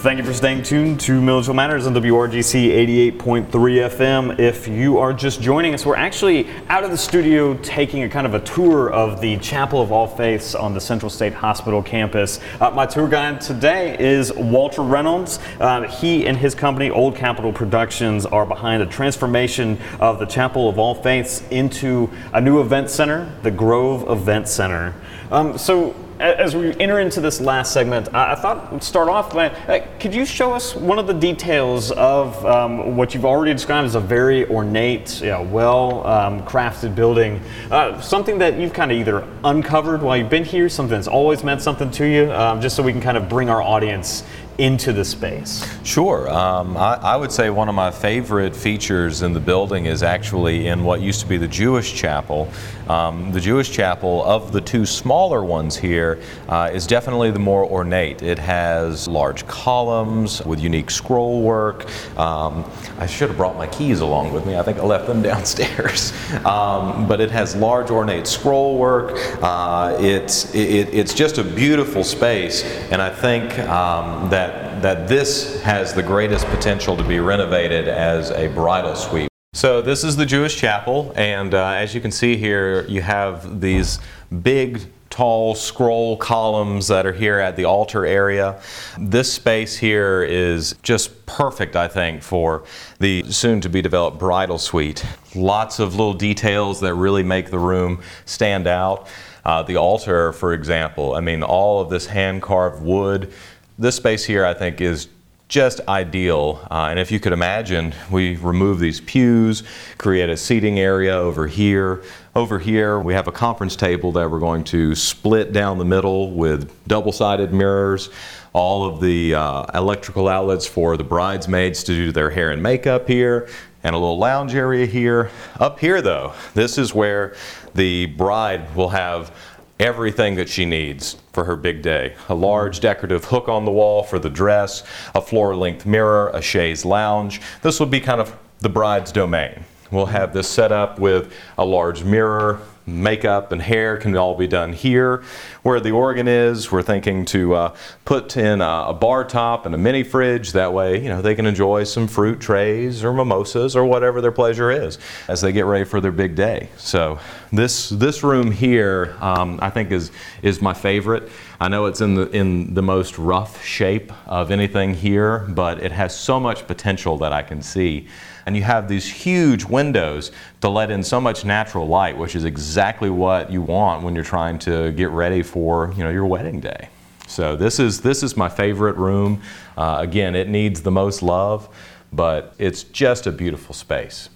Thank 0.00 0.18
you 0.18 0.24
for 0.24 0.32
staying 0.32 0.62
tuned 0.62 0.98
to 1.00 1.20
Milledgeville 1.20 1.56
Matters 1.56 1.86
on 1.86 1.92
WRGC 1.92 2.70
88.3 3.18 3.50
FM. 3.50 4.38
If 4.38 4.66
you 4.66 4.96
are 4.96 5.12
just 5.12 5.42
joining 5.42 5.74
us, 5.74 5.84
we're 5.84 5.94
actually 5.94 6.48
out 6.70 6.84
of 6.84 6.90
the 6.90 6.96
studio 6.96 7.52
taking 7.58 8.04
a 8.04 8.08
kind 8.08 8.26
of 8.26 8.32
a 8.32 8.40
tour 8.40 8.90
of 8.90 9.20
the 9.20 9.36
Chapel 9.40 9.82
of 9.82 9.92
All 9.92 10.06
Faiths 10.06 10.54
on 10.54 10.72
the 10.72 10.80
Central 10.80 11.10
State 11.10 11.34
Hospital 11.34 11.82
campus. 11.82 12.40
Uh, 12.62 12.70
my 12.70 12.86
tour 12.86 13.08
guide 13.08 13.42
today 13.42 13.94
is 14.00 14.32
Walter 14.32 14.80
Reynolds. 14.80 15.38
Uh, 15.60 15.82
he 15.82 16.26
and 16.26 16.34
his 16.34 16.54
company, 16.54 16.88
Old 16.88 17.14
Capital 17.14 17.52
Productions, 17.52 18.24
are 18.24 18.46
behind 18.46 18.80
the 18.80 18.86
transformation 18.86 19.78
of 20.00 20.18
the 20.18 20.24
Chapel 20.24 20.70
of 20.70 20.78
All 20.78 20.94
Faiths 20.94 21.46
into 21.50 22.08
a 22.32 22.40
new 22.40 22.62
event 22.62 22.88
center, 22.88 23.30
the 23.42 23.50
Grove 23.50 24.08
Event 24.08 24.48
Center. 24.48 24.94
Um, 25.30 25.58
so, 25.58 25.94
as 26.20 26.54
we 26.54 26.78
enter 26.78 27.00
into 27.00 27.20
this 27.20 27.40
last 27.40 27.72
segment, 27.72 28.14
I, 28.14 28.34
thought 28.34 28.70
we'd 28.70 28.82
start 28.82 29.08
off 29.08 29.32
by 29.32 29.48
uh, 29.48 29.86
could 29.98 30.14
you 30.14 30.26
show 30.26 30.52
us 30.52 30.74
one 30.74 30.98
of 30.98 31.06
the 31.06 31.14
details 31.14 31.90
of 31.92 32.44
um, 32.44 32.94
what 32.94 33.14
you've 33.14 33.24
already 33.24 33.54
described 33.54 33.86
as 33.86 33.94
a 33.94 34.00
very 34.00 34.46
ornate, 34.50 35.22
you 35.22 35.28
know, 35.28 35.42
well 35.42 36.06
um, 36.06 36.42
crafted 36.42 36.94
building? 36.94 37.40
Uh, 37.70 37.98
something 38.02 38.38
that 38.38 38.58
you've 38.58 38.74
kind 38.74 38.92
of 38.92 38.98
either 38.98 39.26
uncovered 39.44 40.02
while 40.02 40.16
you've 40.16 40.28
been 40.28 40.44
here, 40.44 40.68
something 40.68 40.94
that's 40.94 41.08
always 41.08 41.42
meant 41.42 41.62
something 41.62 41.90
to 41.90 42.04
you, 42.04 42.30
um, 42.32 42.60
just 42.60 42.76
so 42.76 42.82
we 42.82 42.92
can 42.92 43.00
kind 43.00 43.16
of 43.16 43.28
bring 43.28 43.48
our 43.48 43.62
audience 43.62 44.22
into 44.60 44.92
the 44.92 45.04
space? 45.04 45.66
Sure. 45.84 46.28
Um, 46.28 46.76
I, 46.76 46.94
I, 46.96 47.16
would 47.16 47.32
say 47.32 47.48
one 47.48 47.70
of 47.70 47.74
my 47.74 47.90
favorite 47.90 48.54
features 48.54 49.22
in 49.22 49.32
the 49.32 49.40
building 49.40 49.86
is 49.86 50.02
actually 50.02 50.66
in 50.66 50.84
what 50.84 51.00
used 51.00 51.20
to 51.20 51.26
be 51.26 51.38
the 51.38 51.48
Jewish 51.48 51.94
chapel. 51.94 52.46
Um, 52.86 53.32
the 53.32 53.40
Jewish 53.40 53.70
chapel, 53.70 54.22
of 54.24 54.52
the 54.52 54.60
two 54.60 54.84
smaller 54.84 55.42
ones 55.44 55.76
here, 55.76 56.20
uh, 56.48 56.70
is 56.72 56.86
definitely 56.86 57.30
the 57.30 57.38
more 57.38 57.64
ornate. 57.64 58.20
It 58.20 58.38
has 58.38 59.08
large 59.08 59.46
columns 59.46 60.44
with 60.44 60.60
unique 60.60 60.90
scroll 60.90 61.40
work. 61.40 61.86
Um, 62.18 62.70
I 62.98 63.06
should 63.06 63.28
have 63.28 63.36
brought 63.38 63.56
my 63.56 63.68
keys 63.68 64.00
along 64.00 64.32
with 64.32 64.44
me. 64.44 64.56
I 64.56 64.62
think 64.62 64.78
I 64.78 64.82
left 64.82 65.06
them 65.06 65.22
downstairs. 65.30 66.12
Um, 66.44 67.08
but 67.08 67.20
it 67.20 67.30
has 67.30 67.56
large 67.56 67.90
ornate 67.90 68.26
scroll 68.26 68.76
work. 68.76 69.12
Uh, 69.40 69.96
it's, 70.00 70.54
it, 70.54 70.92
it's 70.92 71.14
just 71.14 71.38
a 71.38 71.44
beautiful 71.44 72.04
space, 72.04 72.64
and 72.90 73.00
I 73.00 73.08
think 73.08 73.58
um, 73.60 74.28
that 74.30 74.49
that, 74.82 75.08
this 75.08 75.60
has 75.62 75.94
the 75.94 76.02
greatest 76.02 76.46
potential 76.46 76.96
to 76.96 77.04
be 77.04 77.20
renovated 77.20 77.88
as 77.88 78.30
a 78.30 78.48
bridal 78.48 78.94
suite. 78.94 79.28
So 79.52 79.82
this 79.82 80.04
is 80.04 80.16
the 80.16 80.26
Jewish 80.26 80.56
chapel, 80.56 81.12
and 81.16 81.54
uh, 81.54 81.70
as 81.70 81.94
you 81.94 82.00
can 82.00 82.12
see 82.12 82.36
here, 82.36 82.86
you 82.86 83.02
have 83.02 83.60
these 83.60 83.98
big 84.42 84.82
tall 85.10 85.56
scroll 85.56 86.16
columns 86.16 86.86
that 86.86 87.04
are 87.04 87.12
here 87.12 87.40
at 87.40 87.56
the 87.56 87.64
altar 87.64 88.06
area. 88.06 88.60
This 88.96 89.32
space 89.32 89.76
here 89.76 90.22
is 90.22 90.76
just 90.82 91.26
perfect, 91.26 91.74
I 91.74 91.88
think, 91.88 92.22
for 92.22 92.62
the 93.00 93.24
soon 93.28 93.60
to 93.62 93.68
be 93.68 93.82
developed 93.82 94.18
bridal 94.18 94.58
suite. 94.58 95.04
Lots 95.34 95.80
of 95.80 95.96
little 95.96 96.14
details 96.14 96.80
that 96.80 96.94
really 96.94 97.24
make 97.24 97.50
the 97.50 97.58
room 97.58 98.00
stand 98.24 98.68
out. 98.68 99.08
Uh, 99.44 99.62
the 99.64 99.76
altar, 99.76 100.32
for 100.32 100.52
example, 100.52 101.14
I 101.14 101.20
mean, 101.20 101.42
all 101.42 101.80
of 101.80 101.90
this 101.90 102.06
hand 102.06 102.40
carved 102.40 102.82
wood 102.82 103.32
this 103.80 103.96
space 103.96 104.26
here, 104.26 104.44
I 104.44 104.52
think, 104.52 104.82
is 104.82 105.08
just 105.48 105.80
ideal. 105.88 106.60
Uh, 106.70 106.88
and 106.90 106.98
if 107.00 107.10
you 107.10 107.18
could 107.18 107.32
imagine, 107.32 107.94
we 108.10 108.36
remove 108.36 108.78
these 108.78 109.00
pews, 109.00 109.64
create 109.96 110.28
a 110.28 110.36
seating 110.36 110.78
area 110.78 111.14
over 111.14 111.46
here. 111.46 112.02
Over 112.36 112.58
here, 112.58 113.00
we 113.00 113.14
have 113.14 113.26
a 113.26 113.32
conference 113.32 113.74
table 113.74 114.12
that 114.12 114.30
we're 114.30 114.38
going 114.38 114.64
to 114.64 114.94
split 114.94 115.52
down 115.52 115.78
the 115.78 115.84
middle 115.84 116.30
with 116.30 116.70
double 116.86 117.10
sided 117.10 117.54
mirrors. 117.54 118.10
All 118.52 118.84
of 118.84 119.00
the 119.00 119.34
uh, 119.34 119.64
electrical 119.74 120.28
outlets 120.28 120.66
for 120.66 120.96
the 120.98 121.04
bridesmaids 121.04 121.82
to 121.84 121.94
do 121.94 122.12
their 122.12 122.30
hair 122.30 122.50
and 122.50 122.62
makeup 122.62 123.08
here, 123.08 123.48
and 123.82 123.94
a 123.94 123.98
little 123.98 124.18
lounge 124.18 124.54
area 124.54 124.84
here. 124.84 125.30
Up 125.58 125.80
here, 125.80 126.02
though, 126.02 126.34
this 126.52 126.76
is 126.76 126.94
where 126.94 127.34
the 127.74 128.06
bride 128.06 128.74
will 128.76 128.90
have 128.90 129.34
everything 129.80 130.34
that 130.36 130.48
she 130.48 130.64
needs 130.66 131.16
for 131.32 131.44
her 131.44 131.56
big 131.56 131.82
day. 131.82 132.14
A 132.28 132.34
large 132.34 132.80
decorative 132.80 133.24
hook 133.24 133.48
on 133.48 133.64
the 133.64 133.72
wall 133.72 134.02
for 134.02 134.18
the 134.18 134.28
dress, 134.28 134.84
a 135.14 135.22
floor 135.22 135.56
length 135.56 135.86
mirror, 135.86 136.30
a 136.34 136.42
chaise 136.42 136.84
lounge. 136.84 137.40
This 137.62 137.80
would 137.80 137.90
be 137.90 138.00
kind 138.00 138.20
of 138.20 138.36
the 138.58 138.68
bride's 138.68 139.10
domain. 139.10 139.64
We'll 139.90 140.06
have 140.06 140.32
this 140.32 140.48
set 140.48 140.70
up 140.70 140.98
with 140.98 141.32
a 141.58 141.64
large 141.64 142.04
mirror, 142.04 142.60
makeup 142.90 143.52
and 143.52 143.62
hair 143.62 143.96
can 143.96 144.16
all 144.16 144.34
be 144.34 144.46
done 144.46 144.72
here. 144.72 145.22
Where 145.62 145.80
the 145.80 145.90
organ 145.92 146.28
is, 146.28 146.72
we're 146.72 146.82
thinking 146.82 147.24
to 147.26 147.54
uh, 147.54 147.76
put 148.04 148.36
in 148.36 148.60
a, 148.60 148.86
a, 148.88 148.94
bar 148.94 149.24
top 149.24 149.66
and 149.66 149.74
a 149.74 149.78
mini 149.78 150.02
fridge. 150.02 150.52
That 150.52 150.72
way, 150.72 151.02
you 151.02 151.08
know, 151.08 151.22
they 151.22 151.34
can 151.34 151.46
enjoy 151.46 151.84
some 151.84 152.08
fruit 152.08 152.40
trays 152.40 153.04
or 153.04 153.12
mimosas 153.12 153.76
or 153.76 153.84
whatever 153.84 154.20
their 154.20 154.32
pleasure 154.32 154.70
is 154.70 154.98
as 155.28 155.40
they 155.40 155.52
get 155.52 155.66
ready 155.66 155.84
for 155.84 156.00
their 156.00 156.12
big 156.12 156.34
day. 156.34 156.68
So 156.76 157.18
this 157.52 157.88
this 157.90 158.22
room 158.22 158.50
here, 158.50 159.16
um, 159.20 159.58
I 159.62 159.70
think 159.70 159.90
is 159.90 160.10
is 160.42 160.60
my 160.60 160.74
favorite. 160.74 161.30
I 161.60 161.68
know 161.68 161.86
it's 161.86 162.00
in 162.00 162.14
the 162.14 162.30
in 162.30 162.74
the 162.74 162.82
most 162.82 163.18
rough 163.18 163.62
shape 163.64 164.12
of 164.26 164.50
anything 164.50 164.94
here, 164.94 165.40
but 165.50 165.82
it 165.82 165.92
has 165.92 166.16
so 166.16 166.40
much 166.40 166.66
potential 166.66 167.18
that 167.18 167.32
I 167.32 167.42
can 167.42 167.60
see 167.60 168.08
and 168.46 168.56
you 168.56 168.62
have 168.62 168.88
these 168.88 169.08
huge 169.08 169.64
windows 169.64 170.32
to 170.60 170.68
let 170.68 170.90
in 170.90 171.02
so 171.02 171.20
much 171.20 171.44
natural 171.44 171.86
light, 171.86 172.16
which 172.16 172.34
is 172.34 172.44
exactly 172.44 173.10
what 173.10 173.50
you 173.50 173.62
want 173.62 174.02
when 174.02 174.14
you're 174.14 174.24
trying 174.24 174.58
to 174.60 174.90
get 174.92 175.10
ready 175.10 175.42
for 175.42 175.92
you 175.96 176.02
know 176.02 176.10
your 176.10 176.26
wedding 176.26 176.58
day. 176.58 176.88
So 177.28 177.54
this 177.54 177.78
is 177.78 178.00
this 178.00 178.22
is 178.22 178.36
my 178.36 178.48
favorite 178.48 178.96
room. 178.96 179.40
Uh, 179.76 179.98
again, 180.00 180.34
it 180.34 180.48
needs 180.48 180.82
the 180.82 180.90
most 180.90 181.22
love, 181.22 181.68
but 182.12 182.54
it's 182.58 182.82
just 182.82 183.26
a 183.26 183.32
beautiful 183.32 183.74
space. 183.74 184.30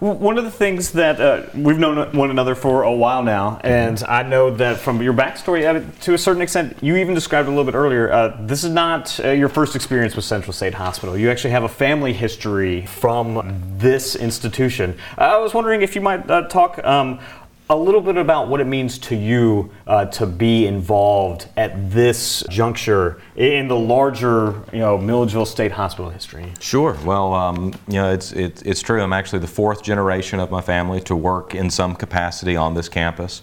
One 0.00 0.38
of 0.38 0.44
the 0.44 0.50
things 0.50 0.92
that 0.92 1.20
uh, 1.20 1.42
we've 1.54 1.78
known 1.78 2.16
one 2.16 2.30
another 2.30 2.54
for 2.54 2.84
a 2.84 2.92
while 2.92 3.22
now, 3.22 3.60
and 3.62 4.02
I 4.08 4.22
know 4.22 4.48
that 4.52 4.78
from 4.78 5.02
your 5.02 5.12
backstory, 5.12 5.66
uh, 5.66 5.84
to 6.04 6.14
a 6.14 6.18
certain 6.18 6.40
extent, 6.40 6.78
you 6.80 6.96
even 6.96 7.12
described 7.12 7.48
a 7.48 7.50
little 7.50 7.66
bit 7.66 7.74
earlier. 7.74 8.10
Uh, 8.10 8.34
this 8.40 8.64
is 8.64 8.70
not 8.70 9.20
uh, 9.22 9.28
your 9.28 9.50
first 9.50 9.76
experience 9.76 10.16
with 10.16 10.24
Central 10.24 10.54
State 10.54 10.72
Hospital. 10.72 11.18
You 11.18 11.30
actually 11.30 11.50
have 11.50 11.64
a 11.64 11.68
family 11.68 12.14
history 12.14 12.86
from 12.86 13.62
this 13.76 14.16
institution. 14.16 14.96
I 15.18 15.36
was 15.36 15.52
wondering 15.52 15.82
if 15.82 15.94
you 15.94 16.00
might 16.00 16.30
uh, 16.30 16.48
talk 16.48 16.82
um, 16.82 17.20
a 17.70 17.76
little 17.76 18.00
bit 18.00 18.16
about 18.16 18.48
what 18.48 18.60
it 18.60 18.66
means 18.66 18.98
to 18.98 19.14
you 19.14 19.70
uh, 19.86 20.04
to 20.04 20.26
be 20.26 20.66
involved 20.66 21.46
at 21.56 21.92
this 21.92 22.42
juncture 22.50 23.22
in 23.36 23.68
the 23.68 23.76
larger, 23.76 24.60
you 24.72 24.80
know, 24.80 24.98
Milledgeville 24.98 25.46
State 25.46 25.70
Hospital 25.70 26.10
history. 26.10 26.52
Sure. 26.58 26.98
Well, 27.04 27.32
um, 27.32 27.72
you 27.86 27.94
know, 27.94 28.12
it's, 28.12 28.32
it, 28.32 28.66
it's 28.66 28.82
true. 28.82 29.00
I'm 29.00 29.12
actually 29.12 29.38
the 29.38 29.46
fourth 29.46 29.84
generation 29.84 30.40
of 30.40 30.50
my 30.50 30.60
family 30.60 31.00
to 31.02 31.14
work 31.14 31.54
in 31.54 31.70
some 31.70 31.94
capacity 31.94 32.56
on 32.56 32.74
this 32.74 32.88
campus. 32.88 33.40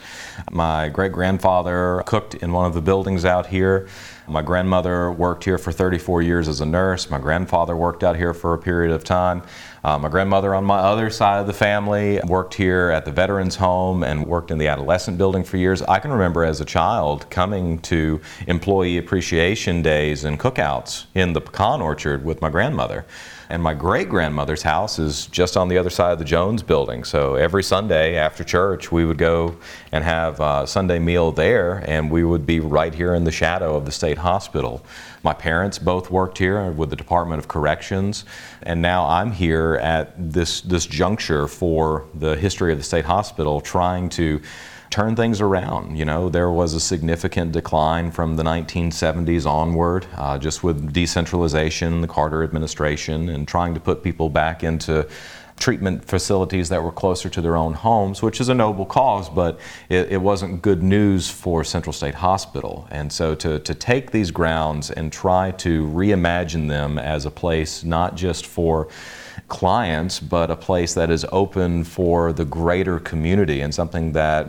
My 0.51 0.89
great 0.89 1.13
grandfather 1.13 2.03
cooked 2.05 2.35
in 2.35 2.51
one 2.51 2.65
of 2.65 2.73
the 2.73 2.81
buildings 2.81 3.23
out 3.23 3.47
here. 3.47 3.87
My 4.27 4.41
grandmother 4.41 5.09
worked 5.09 5.45
here 5.45 5.57
for 5.57 5.71
34 5.71 6.21
years 6.21 6.49
as 6.49 6.59
a 6.59 6.65
nurse. 6.65 7.09
My 7.09 7.17
grandfather 7.17 7.77
worked 7.77 8.03
out 8.03 8.17
here 8.17 8.33
for 8.33 8.53
a 8.53 8.57
period 8.57 8.93
of 8.93 9.05
time. 9.05 9.41
Uh, 9.87 9.97
my 9.97 10.09
grandmother 10.09 10.53
on 10.53 10.65
my 10.65 10.79
other 10.79 11.09
side 11.09 11.39
of 11.39 11.47
the 11.47 11.53
family 11.53 12.19
worked 12.25 12.53
here 12.55 12.89
at 12.89 13.05
the 13.05 13.11
Veterans 13.11 13.55
Home 13.55 14.03
and 14.03 14.27
worked 14.27 14.51
in 14.51 14.57
the 14.57 14.67
adolescent 14.67 15.17
building 15.17 15.45
for 15.45 15.55
years. 15.55 15.81
I 15.83 15.99
can 15.99 16.11
remember 16.11 16.43
as 16.43 16.59
a 16.59 16.65
child 16.65 17.29
coming 17.29 17.79
to 17.83 18.19
employee 18.47 18.97
appreciation 18.97 19.81
days 19.81 20.25
and 20.25 20.37
cookouts 20.37 21.05
in 21.15 21.31
the 21.31 21.39
pecan 21.39 21.81
orchard 21.81 22.25
with 22.25 22.41
my 22.41 22.49
grandmother. 22.49 23.05
And 23.49 23.63
my 23.63 23.73
great 23.73 24.09
grandmother's 24.09 24.61
house 24.61 24.99
is 24.99 25.27
just 25.27 25.55
on 25.55 25.69
the 25.69 25.77
other 25.77 25.89
side 25.89 26.11
of 26.11 26.19
the 26.19 26.25
Jones 26.25 26.61
building. 26.61 27.05
So 27.05 27.35
every 27.35 27.63
Sunday 27.63 28.17
after 28.17 28.43
church, 28.43 28.91
we 28.91 29.05
would 29.05 29.17
go 29.17 29.55
and 29.93 30.03
have 30.03 30.41
a 30.41 30.67
Sunday 30.67 30.99
meal 30.99 31.31
there, 31.31 31.83
and 31.87 32.11
we 32.11 32.25
would 32.25 32.45
be 32.45 32.59
right 32.59 32.93
here 32.93 33.13
in 33.13 33.23
the 33.23 33.31
shadow 33.31 33.75
of 33.75 33.85
the 33.85 33.91
state 33.91 34.17
hospital. 34.17 34.85
My 35.23 35.33
parents 35.33 35.79
both 35.79 36.11
worked 36.11 36.37
here 36.37 36.71
with 36.71 36.89
the 36.89 36.95
Department 36.97 37.39
of 37.39 37.47
Corrections, 37.47 38.25
and 38.63 38.81
now 38.81 39.07
I'm 39.07 39.31
here 39.31 39.75
at 39.81 40.13
this, 40.33 40.61
this 40.61 40.85
juncture 40.85 41.47
for 41.47 42.05
the 42.13 42.35
history 42.35 42.73
of 42.73 42.77
the 42.77 42.83
state 42.83 43.05
hospital 43.05 43.61
trying 43.61 44.09
to 44.09 44.41
turn 44.89 45.15
things 45.15 45.41
around. 45.41 45.97
You 45.97 46.05
know, 46.05 46.29
there 46.29 46.49
was 46.49 46.73
a 46.73 46.79
significant 46.79 47.51
decline 47.51 48.11
from 48.11 48.35
the 48.35 48.43
1970s 48.43 49.45
onward, 49.45 50.05
uh, 50.15 50.37
just 50.37 50.63
with 50.63 50.93
decentralization, 50.93 52.01
the 52.01 52.07
Carter 52.07 52.43
administration, 52.43 53.29
and 53.29 53.47
trying 53.47 53.73
to 53.73 53.79
put 53.79 54.03
people 54.03 54.29
back 54.29 54.63
into 54.63 55.07
treatment 55.59 56.05
facilities 56.05 56.69
that 56.69 56.83
were 56.83 56.91
closer 56.91 57.29
to 57.29 57.41
their 57.41 57.57
own 57.57 57.73
homes, 57.73 58.21
which 58.21 58.39
is 58.39 58.49
a 58.49 58.53
noble 58.53 58.85
cause, 58.85 59.27
but 59.29 59.59
it, 59.89 60.11
it, 60.11 60.21
wasn't 60.21 60.61
good 60.61 60.83
news 60.83 61.29
for 61.29 61.63
Central 61.63 61.91
State 61.91 62.13
Hospital. 62.13 62.87
And 62.91 63.11
so 63.11 63.33
to, 63.35 63.59
to 63.59 63.73
take 63.73 64.11
these 64.11 64.29
grounds 64.29 64.91
and 64.91 65.11
try 65.11 65.51
to 65.51 65.87
reimagine 65.87 66.69
them 66.69 66.99
as 66.99 67.25
a 67.25 67.31
place 67.31 67.83
not 67.83 68.15
just 68.15 68.45
for 68.45 68.87
clients, 69.47 70.19
but 70.19 70.51
a 70.51 70.55
place 70.55 70.93
that 70.93 71.09
is 71.09 71.25
open 71.31 71.83
for 71.83 72.33
the 72.33 72.45
greater 72.45 72.99
community 72.99 73.61
and 73.61 73.73
something 73.73 74.11
that 74.11 74.47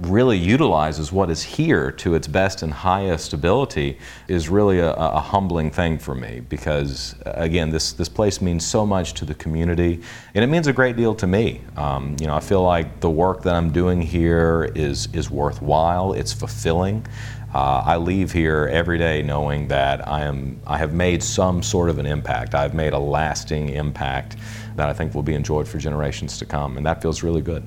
really 0.00 0.38
utilizes 0.38 1.10
what 1.10 1.30
is 1.30 1.42
here 1.42 1.90
to 1.90 2.14
its 2.14 2.28
best 2.28 2.62
and 2.62 2.72
highest 2.72 3.32
ability 3.32 3.98
is 4.28 4.48
really 4.48 4.78
a, 4.78 4.92
a, 4.92 5.20
humbling 5.20 5.70
thing 5.70 5.98
for 5.98 6.14
me 6.14 6.40
because 6.48 7.16
again 7.24 7.70
this, 7.70 7.92
this 7.92 8.08
place 8.08 8.40
means 8.40 8.64
so 8.64 8.86
much 8.86 9.14
to 9.14 9.24
the 9.24 9.34
community 9.34 10.00
and 10.34 10.44
it 10.44 10.46
means 10.46 10.68
a 10.68 10.72
great 10.72 10.96
deal 10.96 11.14
to 11.14 11.26
me. 11.26 11.60
Um, 11.76 12.16
you 12.20 12.26
know 12.26 12.34
I 12.34 12.40
feel 12.40 12.62
like 12.62 13.00
the 13.00 13.10
work 13.10 13.42
that 13.42 13.54
I'm 13.54 13.72
doing 13.72 14.00
here 14.00 14.70
is 14.74 15.08
is 15.12 15.30
worthwhile. 15.30 16.12
It's 16.12 16.32
fulfilling. 16.32 17.04
Uh, 17.52 17.82
I 17.84 17.96
leave 17.96 18.30
here 18.30 18.68
every 18.70 18.98
day 18.98 19.22
knowing 19.22 19.68
that 19.68 20.06
I 20.06 20.22
am 20.22 20.60
I 20.66 20.78
have 20.78 20.92
made 20.92 21.22
some 21.22 21.62
sort 21.62 21.88
of 21.88 21.98
an 21.98 22.06
impact. 22.06 22.54
I've 22.54 22.74
made 22.74 22.92
a 22.92 22.98
lasting 22.98 23.70
impact 23.70 24.36
that 24.76 24.88
I 24.88 24.92
think 24.92 25.14
will 25.14 25.24
be 25.24 25.34
enjoyed 25.34 25.66
for 25.66 25.78
generations 25.78 26.38
to 26.38 26.46
come 26.46 26.76
and 26.76 26.86
that 26.86 27.02
feels 27.02 27.22
really 27.22 27.42
good. 27.42 27.66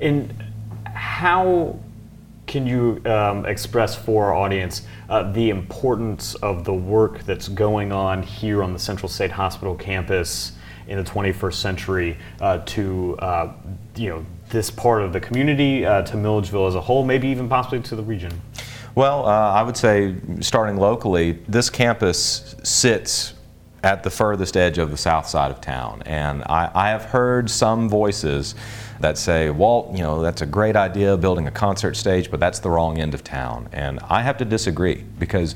And 0.00 0.43
how 1.14 1.78
can 2.48 2.66
you 2.66 3.00
um, 3.06 3.46
express 3.46 3.94
for 3.94 4.24
our 4.24 4.34
audience 4.34 4.82
uh, 5.08 5.30
the 5.30 5.48
importance 5.48 6.34
of 6.34 6.64
the 6.64 6.74
work 6.74 7.22
that's 7.22 7.46
going 7.46 7.92
on 7.92 8.20
here 8.20 8.64
on 8.64 8.72
the 8.72 8.78
Central 8.80 9.08
State 9.08 9.30
Hospital 9.30 9.76
campus 9.76 10.52
in 10.88 10.98
the 10.98 11.04
21st 11.08 11.54
century 11.54 12.18
uh, 12.40 12.58
to 12.66 13.16
uh, 13.20 13.52
you 13.94 14.08
know 14.08 14.26
this 14.48 14.72
part 14.72 15.02
of 15.02 15.12
the 15.12 15.20
community, 15.20 15.86
uh, 15.86 16.02
to 16.02 16.16
Milledgeville 16.16 16.66
as 16.66 16.74
a 16.74 16.80
whole, 16.80 17.04
maybe 17.04 17.28
even 17.28 17.48
possibly 17.48 17.80
to 17.80 17.94
the 17.94 18.02
region? 18.02 18.32
Well, 18.96 19.24
uh, 19.24 19.52
I 19.52 19.62
would 19.62 19.76
say 19.76 20.16
starting 20.40 20.76
locally, 20.76 21.38
this 21.46 21.70
campus 21.70 22.56
sits 22.64 23.34
at 23.84 24.02
the 24.02 24.10
furthest 24.10 24.56
edge 24.56 24.78
of 24.78 24.90
the 24.90 24.96
south 24.96 25.28
side 25.28 25.52
of 25.52 25.60
town, 25.60 26.02
and 26.06 26.42
I, 26.42 26.70
I 26.74 26.88
have 26.88 27.04
heard 27.04 27.48
some 27.48 27.88
voices 27.88 28.56
that 29.00 29.18
say, 29.18 29.50
Walt, 29.50 29.92
you 29.92 30.02
know, 30.02 30.22
that's 30.22 30.42
a 30.42 30.46
great 30.46 30.76
idea 30.76 31.16
building 31.16 31.46
a 31.46 31.50
concert 31.50 31.94
stage, 31.94 32.30
but 32.30 32.40
that's 32.40 32.58
the 32.58 32.70
wrong 32.70 32.98
end 32.98 33.14
of 33.14 33.24
town. 33.24 33.68
And 33.72 34.00
I 34.08 34.22
have 34.22 34.38
to 34.38 34.44
disagree 34.44 35.04
because 35.18 35.54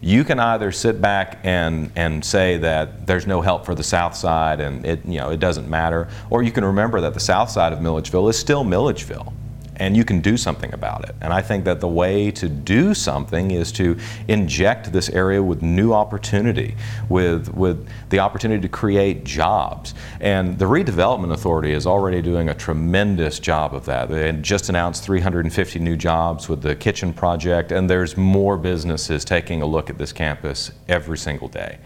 you 0.00 0.24
can 0.24 0.38
either 0.38 0.70
sit 0.72 1.00
back 1.00 1.38
and, 1.42 1.90
and 1.96 2.24
say 2.24 2.58
that 2.58 3.06
there's 3.06 3.26
no 3.26 3.40
help 3.40 3.64
for 3.64 3.74
the 3.74 3.82
south 3.82 4.14
side 4.14 4.60
and 4.60 4.84
it, 4.84 5.04
you 5.04 5.18
know, 5.18 5.30
it 5.30 5.40
doesn't 5.40 5.68
matter, 5.68 6.08
or 6.30 6.42
you 6.42 6.52
can 6.52 6.64
remember 6.64 7.00
that 7.00 7.14
the 7.14 7.20
south 7.20 7.50
side 7.50 7.72
of 7.72 7.80
Milledgeville 7.80 8.28
is 8.28 8.38
still 8.38 8.62
Milledgeville 8.62 9.32
and 9.76 9.96
you 9.96 10.04
can 10.04 10.20
do 10.20 10.36
something 10.36 10.72
about 10.72 11.08
it. 11.08 11.14
And 11.20 11.32
I 11.32 11.42
think 11.42 11.64
that 11.64 11.80
the 11.80 11.88
way 11.88 12.30
to 12.32 12.48
do 12.48 12.94
something 12.94 13.50
is 13.50 13.72
to 13.72 13.98
inject 14.28 14.92
this 14.92 15.08
area 15.10 15.42
with 15.42 15.62
new 15.62 15.92
opportunity, 15.92 16.76
with, 17.08 17.52
with 17.54 17.88
the 18.10 18.18
opportunity 18.18 18.60
to 18.62 18.68
create 18.68 19.24
jobs. 19.24 19.94
And 20.20 20.58
the 20.58 20.64
Redevelopment 20.64 21.32
Authority 21.32 21.72
is 21.72 21.86
already 21.86 22.22
doing 22.22 22.48
a 22.48 22.54
tremendous 22.54 23.38
job 23.38 23.74
of 23.74 23.84
that. 23.86 24.08
They 24.08 24.32
just 24.32 24.68
announced 24.68 25.04
350 25.04 25.78
new 25.78 25.96
jobs 25.96 26.48
with 26.48 26.62
the 26.62 26.74
kitchen 26.74 27.12
project, 27.12 27.72
and 27.72 27.88
there's 27.88 28.16
more 28.16 28.56
businesses 28.56 29.24
taking 29.24 29.62
a 29.62 29.66
look 29.66 29.90
at 29.90 29.98
this 29.98 30.12
campus 30.12 30.72
every 30.88 31.18
single 31.18 31.48
day. 31.48 31.78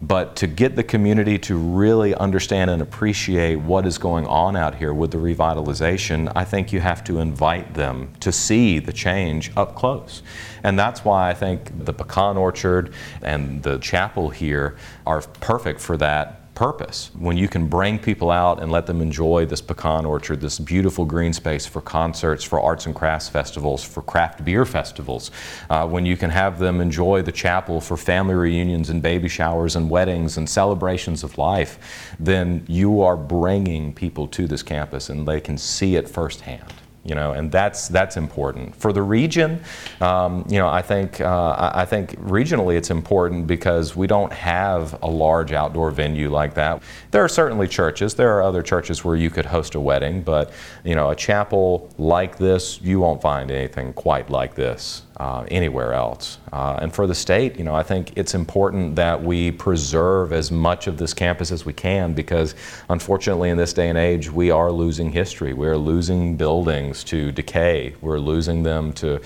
But 0.00 0.36
to 0.36 0.46
get 0.46 0.76
the 0.76 0.84
community 0.84 1.38
to 1.40 1.56
really 1.56 2.14
understand 2.14 2.70
and 2.70 2.80
appreciate 2.80 3.56
what 3.56 3.84
is 3.84 3.98
going 3.98 4.26
on 4.26 4.54
out 4.54 4.76
here 4.76 4.94
with 4.94 5.10
the 5.10 5.18
revitalization, 5.18 6.30
I 6.36 6.44
think 6.44 6.72
you 6.72 6.80
have 6.80 7.02
to 7.04 7.18
invite 7.18 7.74
them 7.74 8.12
to 8.20 8.30
see 8.30 8.78
the 8.78 8.92
change 8.92 9.50
up 9.56 9.74
close. 9.74 10.22
And 10.62 10.78
that's 10.78 11.04
why 11.04 11.30
I 11.30 11.34
think 11.34 11.84
the 11.84 11.92
pecan 11.92 12.36
orchard 12.36 12.94
and 13.22 13.62
the 13.64 13.78
chapel 13.78 14.30
here 14.30 14.76
are 15.04 15.22
perfect 15.40 15.80
for 15.80 15.96
that 15.96 16.47
purpose. 16.58 17.12
When 17.16 17.36
you 17.36 17.46
can 17.46 17.68
bring 17.68 18.00
people 18.00 18.32
out 18.32 18.60
and 18.60 18.72
let 18.72 18.86
them 18.86 19.00
enjoy 19.00 19.46
this 19.46 19.60
pecan 19.60 20.04
orchard, 20.04 20.40
this 20.40 20.58
beautiful 20.58 21.04
green 21.04 21.32
space 21.32 21.66
for 21.66 21.80
concerts, 21.80 22.42
for 22.42 22.60
arts 22.60 22.84
and 22.86 22.96
crafts 22.96 23.28
festivals, 23.28 23.84
for 23.84 24.02
craft 24.02 24.44
beer 24.44 24.64
festivals, 24.64 25.30
uh, 25.70 25.86
when 25.86 26.04
you 26.04 26.16
can 26.16 26.30
have 26.30 26.58
them 26.58 26.80
enjoy 26.80 27.22
the 27.22 27.30
chapel 27.30 27.80
for 27.80 27.96
family 27.96 28.34
reunions 28.34 28.90
and 28.90 29.00
baby 29.00 29.28
showers 29.28 29.76
and 29.76 29.88
weddings 29.88 30.36
and 30.36 30.50
celebrations 30.50 31.22
of 31.22 31.38
life, 31.38 31.78
then 32.18 32.64
you 32.66 33.02
are 33.02 33.16
bringing 33.16 33.94
people 33.94 34.26
to 34.26 34.48
this 34.48 34.64
campus 34.64 35.10
and 35.10 35.28
they 35.28 35.40
can 35.40 35.56
see 35.56 35.94
it 35.94 36.08
firsthand 36.08 36.74
you 37.08 37.14
know, 37.14 37.32
and 37.32 37.50
that's 37.50 37.88
that's 37.88 38.16
important 38.16 38.76
for 38.76 38.92
the 38.92 39.02
region. 39.02 39.62
Um, 40.00 40.44
you 40.48 40.58
know, 40.58 40.68
I 40.68 40.82
think 40.82 41.20
uh, 41.20 41.72
I 41.74 41.84
think 41.84 42.18
regionally 42.20 42.76
it's 42.76 42.90
important 42.90 43.46
because 43.46 43.96
we 43.96 44.06
don't 44.06 44.32
have 44.32 45.00
a 45.02 45.08
large 45.08 45.52
outdoor 45.52 45.90
venue 45.90 46.30
like 46.30 46.54
that. 46.54 46.82
There 47.10 47.24
are 47.24 47.28
certainly 47.28 47.66
churches. 47.66 48.14
There 48.14 48.36
are 48.36 48.42
other 48.42 48.62
churches 48.62 49.04
where 49.04 49.16
you 49.16 49.30
could 49.30 49.46
host 49.46 49.74
a 49.74 49.80
wedding, 49.80 50.22
but 50.22 50.52
you 50.84 50.94
know, 50.94 51.10
a 51.10 51.16
chapel 51.16 51.90
like 51.98 52.38
this, 52.38 52.80
you 52.82 53.00
won't 53.00 53.22
find 53.22 53.50
anything 53.50 53.92
quite 53.94 54.30
like 54.30 54.54
this 54.54 55.02
uh, 55.18 55.44
anywhere 55.50 55.94
else. 55.94 56.38
Uh, 56.52 56.78
and 56.80 56.94
for 56.94 57.06
the 57.06 57.14
state, 57.14 57.58
you 57.58 57.64
know, 57.64 57.74
I 57.74 57.82
think 57.82 58.16
it's 58.16 58.34
important 58.34 58.94
that 58.96 59.22
we 59.22 59.50
preserve 59.50 60.32
as 60.32 60.52
much 60.52 60.86
of 60.86 60.96
this 60.96 61.12
campus 61.12 61.50
as 61.50 61.66
we 61.66 61.72
can 61.72 62.14
because 62.14 62.54
unfortunately 62.88 63.50
in 63.50 63.56
this 63.56 63.72
day 63.72 63.88
and 63.88 63.98
age 63.98 64.30
we 64.30 64.50
are 64.52 64.70
losing 64.70 65.10
history. 65.10 65.52
We're 65.52 65.76
losing 65.76 66.36
buildings 66.36 67.02
to 67.04 67.32
decay. 67.32 67.96
We're 68.00 68.20
losing 68.20 68.62
them 68.62 68.92
to 68.94 69.20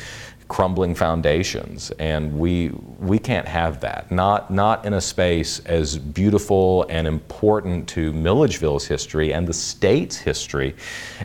crumbling 0.52 0.94
foundations 0.94 1.90
and 1.92 2.38
we 2.38 2.70
we 2.98 3.18
can't 3.18 3.48
have 3.48 3.80
that. 3.80 4.10
Not 4.10 4.50
not 4.50 4.84
in 4.84 4.92
a 4.92 5.00
space 5.00 5.60
as 5.60 5.96
beautiful 5.96 6.84
and 6.90 7.06
important 7.06 7.88
to 7.88 8.12
Milledgeville's 8.12 8.86
history 8.86 9.32
and 9.32 9.48
the 9.48 9.54
state's 9.54 10.18
history 10.18 10.76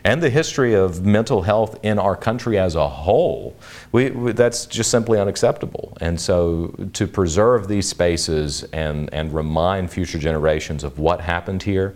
and 0.02 0.22
the 0.22 0.30
history 0.30 0.72
of 0.72 1.04
mental 1.04 1.42
health 1.42 1.78
in 1.82 1.98
our 1.98 2.16
country 2.16 2.58
as 2.58 2.74
a 2.74 2.88
whole. 2.88 3.54
We, 3.92 4.12
we, 4.12 4.32
that's 4.32 4.64
just 4.64 4.90
simply 4.90 5.20
unacceptable. 5.20 5.98
And 6.00 6.18
so 6.18 6.68
to 6.94 7.06
preserve 7.06 7.68
these 7.68 7.86
spaces 7.86 8.64
and 8.72 9.12
and 9.12 9.34
remind 9.34 9.90
future 9.90 10.18
generations 10.18 10.84
of 10.84 10.98
what 10.98 11.20
happened 11.20 11.62
here 11.62 11.94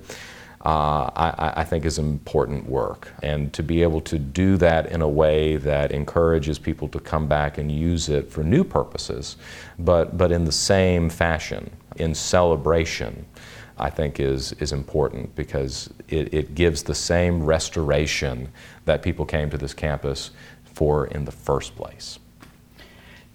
uh, 0.65 1.11
I, 1.17 1.53
I, 1.57 1.65
think 1.65 1.85
is 1.85 1.99
important 1.99 2.69
work. 2.69 3.13
And 3.21 3.53
to 3.53 3.65
be 3.65 3.83
able 3.83 4.01
to 4.03 4.17
do 4.17 4.57
that 4.59 4.93
in 4.93 5.03
a 5.03 5.09
way 5.09 5.57
that 5.57 5.91
encourages 5.91 6.57
people 6.57 6.87
to 6.89 7.01
come 7.01 7.27
back 7.27 7.59
and 7.59 7.71
use 7.71 8.09
it 8.09 8.31
for 8.31 8.45
new 8.45 8.63
purposes, 8.63 9.37
but, 9.81 10.17
but 10.17 10.31
in 10.31 10.45
the 10.45 10.53
same 10.53 11.11
fashion, 11.11 11.69
in 11.97 12.15
celebration, 12.15 13.27
I 13.77 13.91
think 13.91 14.21
is, 14.21 14.53
is 14.55 14.71
important 14.71 15.35
because 15.35 15.93
it, 16.09 16.33
it 16.33 16.55
gives 16.55 16.85
the 16.85 16.95
same 16.95 17.43
restoration 17.45 18.49
that 18.85 19.03
people 19.03 19.25
came 19.25 19.51
to 19.51 19.59
this 19.59 19.75
campus 19.75 20.31
for 20.63 21.09
in 21.09 21.25
the 21.25 21.33
first 21.33 21.75
place. 21.75 22.21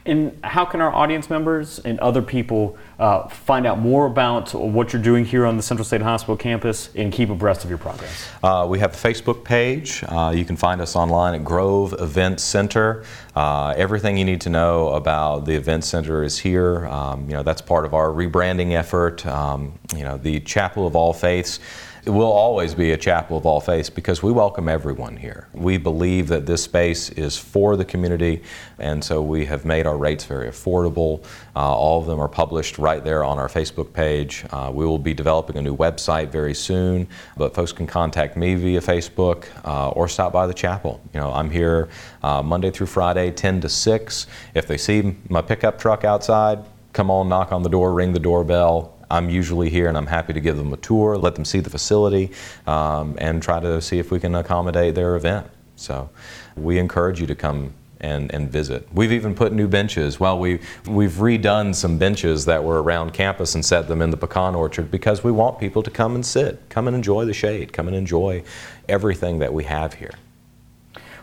And 0.07 0.39
how 0.41 0.63
can 0.63 0.79
our 0.79 0.93
audience 0.93 1.29
members 1.29 1.79
and 1.79 1.99
other 1.99 2.21
people 2.21 2.77
uh, 2.97 3.27
find 3.27 3.67
out 3.67 3.77
more 3.77 4.05
about 4.05 4.53
what 4.53 4.93
you're 4.93 5.01
doing 5.01 5.25
here 5.25 5.45
on 5.45 5.57
the 5.57 5.61
Central 5.61 5.83
State 5.83 6.01
Hospital 6.01 6.37
campus 6.37 6.89
and 6.95 7.11
keep 7.11 7.29
abreast 7.29 7.65
of 7.65 7.69
your 7.69 7.77
progress? 7.77 8.29
Uh, 8.41 8.65
we 8.69 8.79
have 8.79 8.93
a 8.93 8.97
Facebook 8.97 9.43
page. 9.43 10.05
Uh, 10.07 10.33
you 10.33 10.45
can 10.45 10.55
find 10.55 10.79
us 10.79 10.95
online 10.95 11.35
at 11.35 11.43
Grove 11.43 11.93
Event 11.99 12.39
Center. 12.39 13.03
Uh, 13.35 13.73
everything 13.75 14.17
you 14.17 14.23
need 14.23 14.39
to 14.41 14.49
know 14.49 14.89
about 14.93 15.45
the 15.45 15.53
Event 15.53 15.83
Center 15.83 16.23
is 16.23 16.39
here. 16.39 16.87
Um, 16.87 17.29
you 17.29 17.35
know 17.35 17.43
that's 17.43 17.61
part 17.61 17.83
of 17.83 17.93
our 17.93 18.07
rebranding 18.07 18.71
effort. 18.71 19.25
Um, 19.25 19.77
you 19.93 20.05
know 20.05 20.17
the 20.17 20.39
Chapel 20.39 20.87
of 20.87 20.95
All 20.95 21.11
Faiths 21.11 21.59
it 21.96 21.96
will 22.09 22.31
always 22.31 22.73
be 22.73 22.91
a 22.91 22.97
chapel 22.97 23.37
of 23.37 23.45
all 23.45 23.59
faiths 23.59 23.89
because 23.89 24.21
we 24.23 24.31
welcome 24.31 24.69
everyone 24.69 25.17
here. 25.17 25.47
We 25.53 25.77
believe 25.77 26.27
that 26.27 26.45
this 26.45 26.63
space 26.63 27.09
is 27.09 27.37
for 27.37 27.75
the 27.75 27.85
community, 27.85 28.43
and 28.79 29.03
so 29.03 29.21
we 29.21 29.45
have 29.45 29.65
made 29.65 29.87
our 29.87 29.97
rates 29.97 30.23
very 30.23 30.47
affordable. 30.47 31.23
Uh, 31.55 31.75
all 31.75 31.99
of 31.99 32.05
them 32.05 32.19
are 32.19 32.27
published 32.27 32.77
right 32.77 33.03
there 33.03 33.23
on 33.23 33.39
our 33.39 33.47
Facebook 33.47 33.93
page. 33.93 34.45
Uh, 34.51 34.71
we 34.73 34.85
will 34.85 34.99
be 34.99 35.13
developing 35.13 35.57
a 35.57 35.61
new 35.61 35.75
website 35.75 36.29
very 36.29 36.53
soon, 36.53 37.07
but 37.35 37.55
folks 37.55 37.71
can 37.71 37.87
contact 37.87 38.37
me 38.37 38.55
via 38.55 38.79
Facebook 38.79 39.45
uh, 39.65 39.89
or 39.89 40.07
stop 40.07 40.31
by 40.31 40.47
the 40.47 40.53
chapel. 40.53 41.01
You 41.13 41.19
know, 41.19 41.33
I'm 41.33 41.49
here 41.49 41.89
uh, 42.23 42.41
Monday 42.43 42.71
through 42.71 42.87
Friday, 42.87 43.31
10 43.31 43.61
to 43.61 43.69
6. 43.69 44.27
If 44.53 44.67
they 44.67 44.77
see 44.77 45.15
my 45.29 45.41
pickup 45.41 45.79
truck 45.79 46.03
outside, 46.03 46.59
come 46.93 47.11
on, 47.11 47.29
knock 47.29 47.51
on 47.51 47.63
the 47.63 47.69
door, 47.69 47.93
ring 47.93 48.13
the 48.13 48.19
doorbell 48.19 48.96
I'm 49.09 49.29
usually 49.29 49.69
here 49.69 49.87
and 49.87 49.97
I'm 49.97 50.07
happy 50.07 50.33
to 50.33 50.39
give 50.39 50.57
them 50.57 50.73
a 50.73 50.77
tour, 50.77 51.17
let 51.17 51.35
them 51.35 51.45
see 51.45 51.59
the 51.59 51.69
facility, 51.69 52.31
um, 52.65 53.15
and 53.19 53.41
try 53.41 53.59
to 53.59 53.81
see 53.81 53.99
if 53.99 54.11
we 54.11 54.19
can 54.19 54.35
accommodate 54.35 54.95
their 54.95 55.15
event. 55.15 55.47
So 55.75 56.09
we 56.55 56.79
encourage 56.79 57.21
you 57.21 57.27
to 57.27 57.35
come 57.35 57.73
and, 57.99 58.33
and 58.33 58.49
visit. 58.49 58.87
We've 58.93 59.11
even 59.11 59.33
put 59.33 59.53
new 59.53 59.67
benches. 59.67 60.19
Well, 60.19 60.37
we, 60.39 60.59
we've 60.85 61.13
redone 61.13 61.73
some 61.73 61.97
benches 61.97 62.45
that 62.45 62.63
were 62.63 62.81
around 62.81 63.13
campus 63.13 63.55
and 63.55 63.65
set 63.65 63.87
them 63.87 64.01
in 64.01 64.11
the 64.11 64.17
pecan 64.17 64.55
orchard 64.55 64.91
because 64.91 65.23
we 65.23 65.31
want 65.31 65.59
people 65.59 65.81
to 65.83 65.91
come 65.91 66.15
and 66.15 66.25
sit, 66.25 66.69
come 66.69 66.87
and 66.87 66.95
enjoy 66.95 67.25
the 67.25 67.33
shade, 67.33 67.73
come 67.73 67.87
and 67.87 67.95
enjoy 67.95 68.43
everything 68.87 69.39
that 69.39 69.53
we 69.53 69.63
have 69.63 69.95
here. 69.95 70.13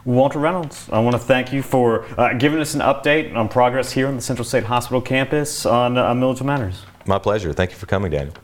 Walter 0.05 0.39
Reynolds, 0.39 0.89
I 0.93 0.99
want 0.99 1.15
to 1.15 1.19
thank 1.19 1.51
you 1.53 1.63
for 1.63 2.05
uh, 2.21 2.35
giving 2.35 2.61
us 2.61 2.75
an 2.75 2.81
update 2.81 3.35
on 3.35 3.49
progress 3.49 3.91
here 3.91 4.07
on 4.07 4.17
the 4.17 4.23
Central 4.23 4.45
State 4.45 4.65
Hospital 4.65 5.01
campus 5.01 5.65
on 5.65 5.97
uh, 5.97 6.15
Matters. 6.15 6.83
My 7.07 7.19
pleasure. 7.19 7.53
Thank 7.53 7.71
you 7.71 7.77
for 7.77 7.87
coming, 7.87 8.11
Daniel. 8.11 8.35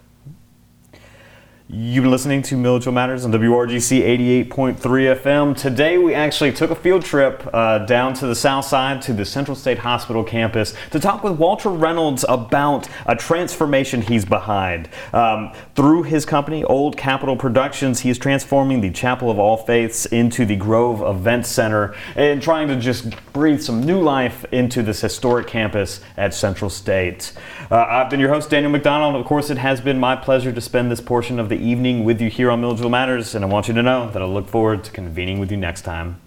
You've 1.72 2.02
been 2.02 2.10
listening 2.10 2.42
to 2.42 2.56
Milledgeville 2.56 2.94
Matters 2.94 3.24
on 3.24 3.30
WRGC 3.30 4.02
88.3 4.48 4.76
FM. 4.76 5.56
Today 5.56 5.98
we 5.98 6.14
actually 6.14 6.50
took 6.50 6.72
a 6.72 6.74
field 6.74 7.04
trip 7.04 7.48
uh, 7.52 7.78
down 7.86 8.12
to 8.14 8.26
the 8.26 8.34
south 8.34 8.64
side 8.64 9.00
to 9.02 9.12
the 9.12 9.24
Central 9.24 9.54
State 9.54 9.78
Hospital 9.78 10.24
campus 10.24 10.74
to 10.90 10.98
talk 10.98 11.22
with 11.22 11.34
Walter 11.34 11.68
Reynolds 11.68 12.24
about 12.28 12.88
a 13.06 13.14
transformation 13.14 14.02
he's 14.02 14.24
behind. 14.24 14.88
Um, 15.12 15.52
through 15.76 16.02
his 16.02 16.24
company, 16.24 16.64
Old 16.64 16.96
Capital 16.96 17.36
Productions, 17.36 18.00
he 18.00 18.10
is 18.10 18.18
transforming 18.18 18.80
the 18.80 18.90
Chapel 18.90 19.30
of 19.30 19.38
All 19.38 19.56
Faiths 19.56 20.06
into 20.06 20.44
the 20.44 20.56
Grove 20.56 21.02
Event 21.02 21.46
Center 21.46 21.94
and 22.16 22.42
trying 22.42 22.66
to 22.66 22.80
just 22.80 23.14
breathe 23.32 23.62
some 23.62 23.80
new 23.80 24.00
life 24.00 24.44
into 24.50 24.82
this 24.82 25.00
historic 25.02 25.46
campus 25.46 26.00
at 26.16 26.34
Central 26.34 26.68
State. 26.68 27.32
Uh, 27.70 27.86
I've 27.88 28.10
been 28.10 28.18
your 28.18 28.30
host, 28.30 28.50
Daniel 28.50 28.72
McDonald. 28.72 29.14
Of 29.14 29.24
course, 29.24 29.50
it 29.50 29.58
has 29.58 29.80
been 29.80 30.00
my 30.00 30.16
pleasure 30.16 30.50
to 30.50 30.60
spend 30.60 30.90
this 30.90 31.00
portion 31.00 31.38
of 31.38 31.48
the 31.48 31.59
evening 31.60 32.04
with 32.04 32.20
you 32.20 32.30
here 32.30 32.50
on 32.50 32.60
Milledgeville 32.60 32.90
Matters, 32.90 33.34
and 33.34 33.44
I 33.44 33.48
want 33.48 33.68
you 33.68 33.74
to 33.74 33.82
know 33.82 34.10
that 34.10 34.20
I 34.20 34.24
look 34.24 34.48
forward 34.48 34.84
to 34.84 34.90
convening 34.90 35.38
with 35.38 35.50
you 35.50 35.56
next 35.56 35.82
time. 35.82 36.20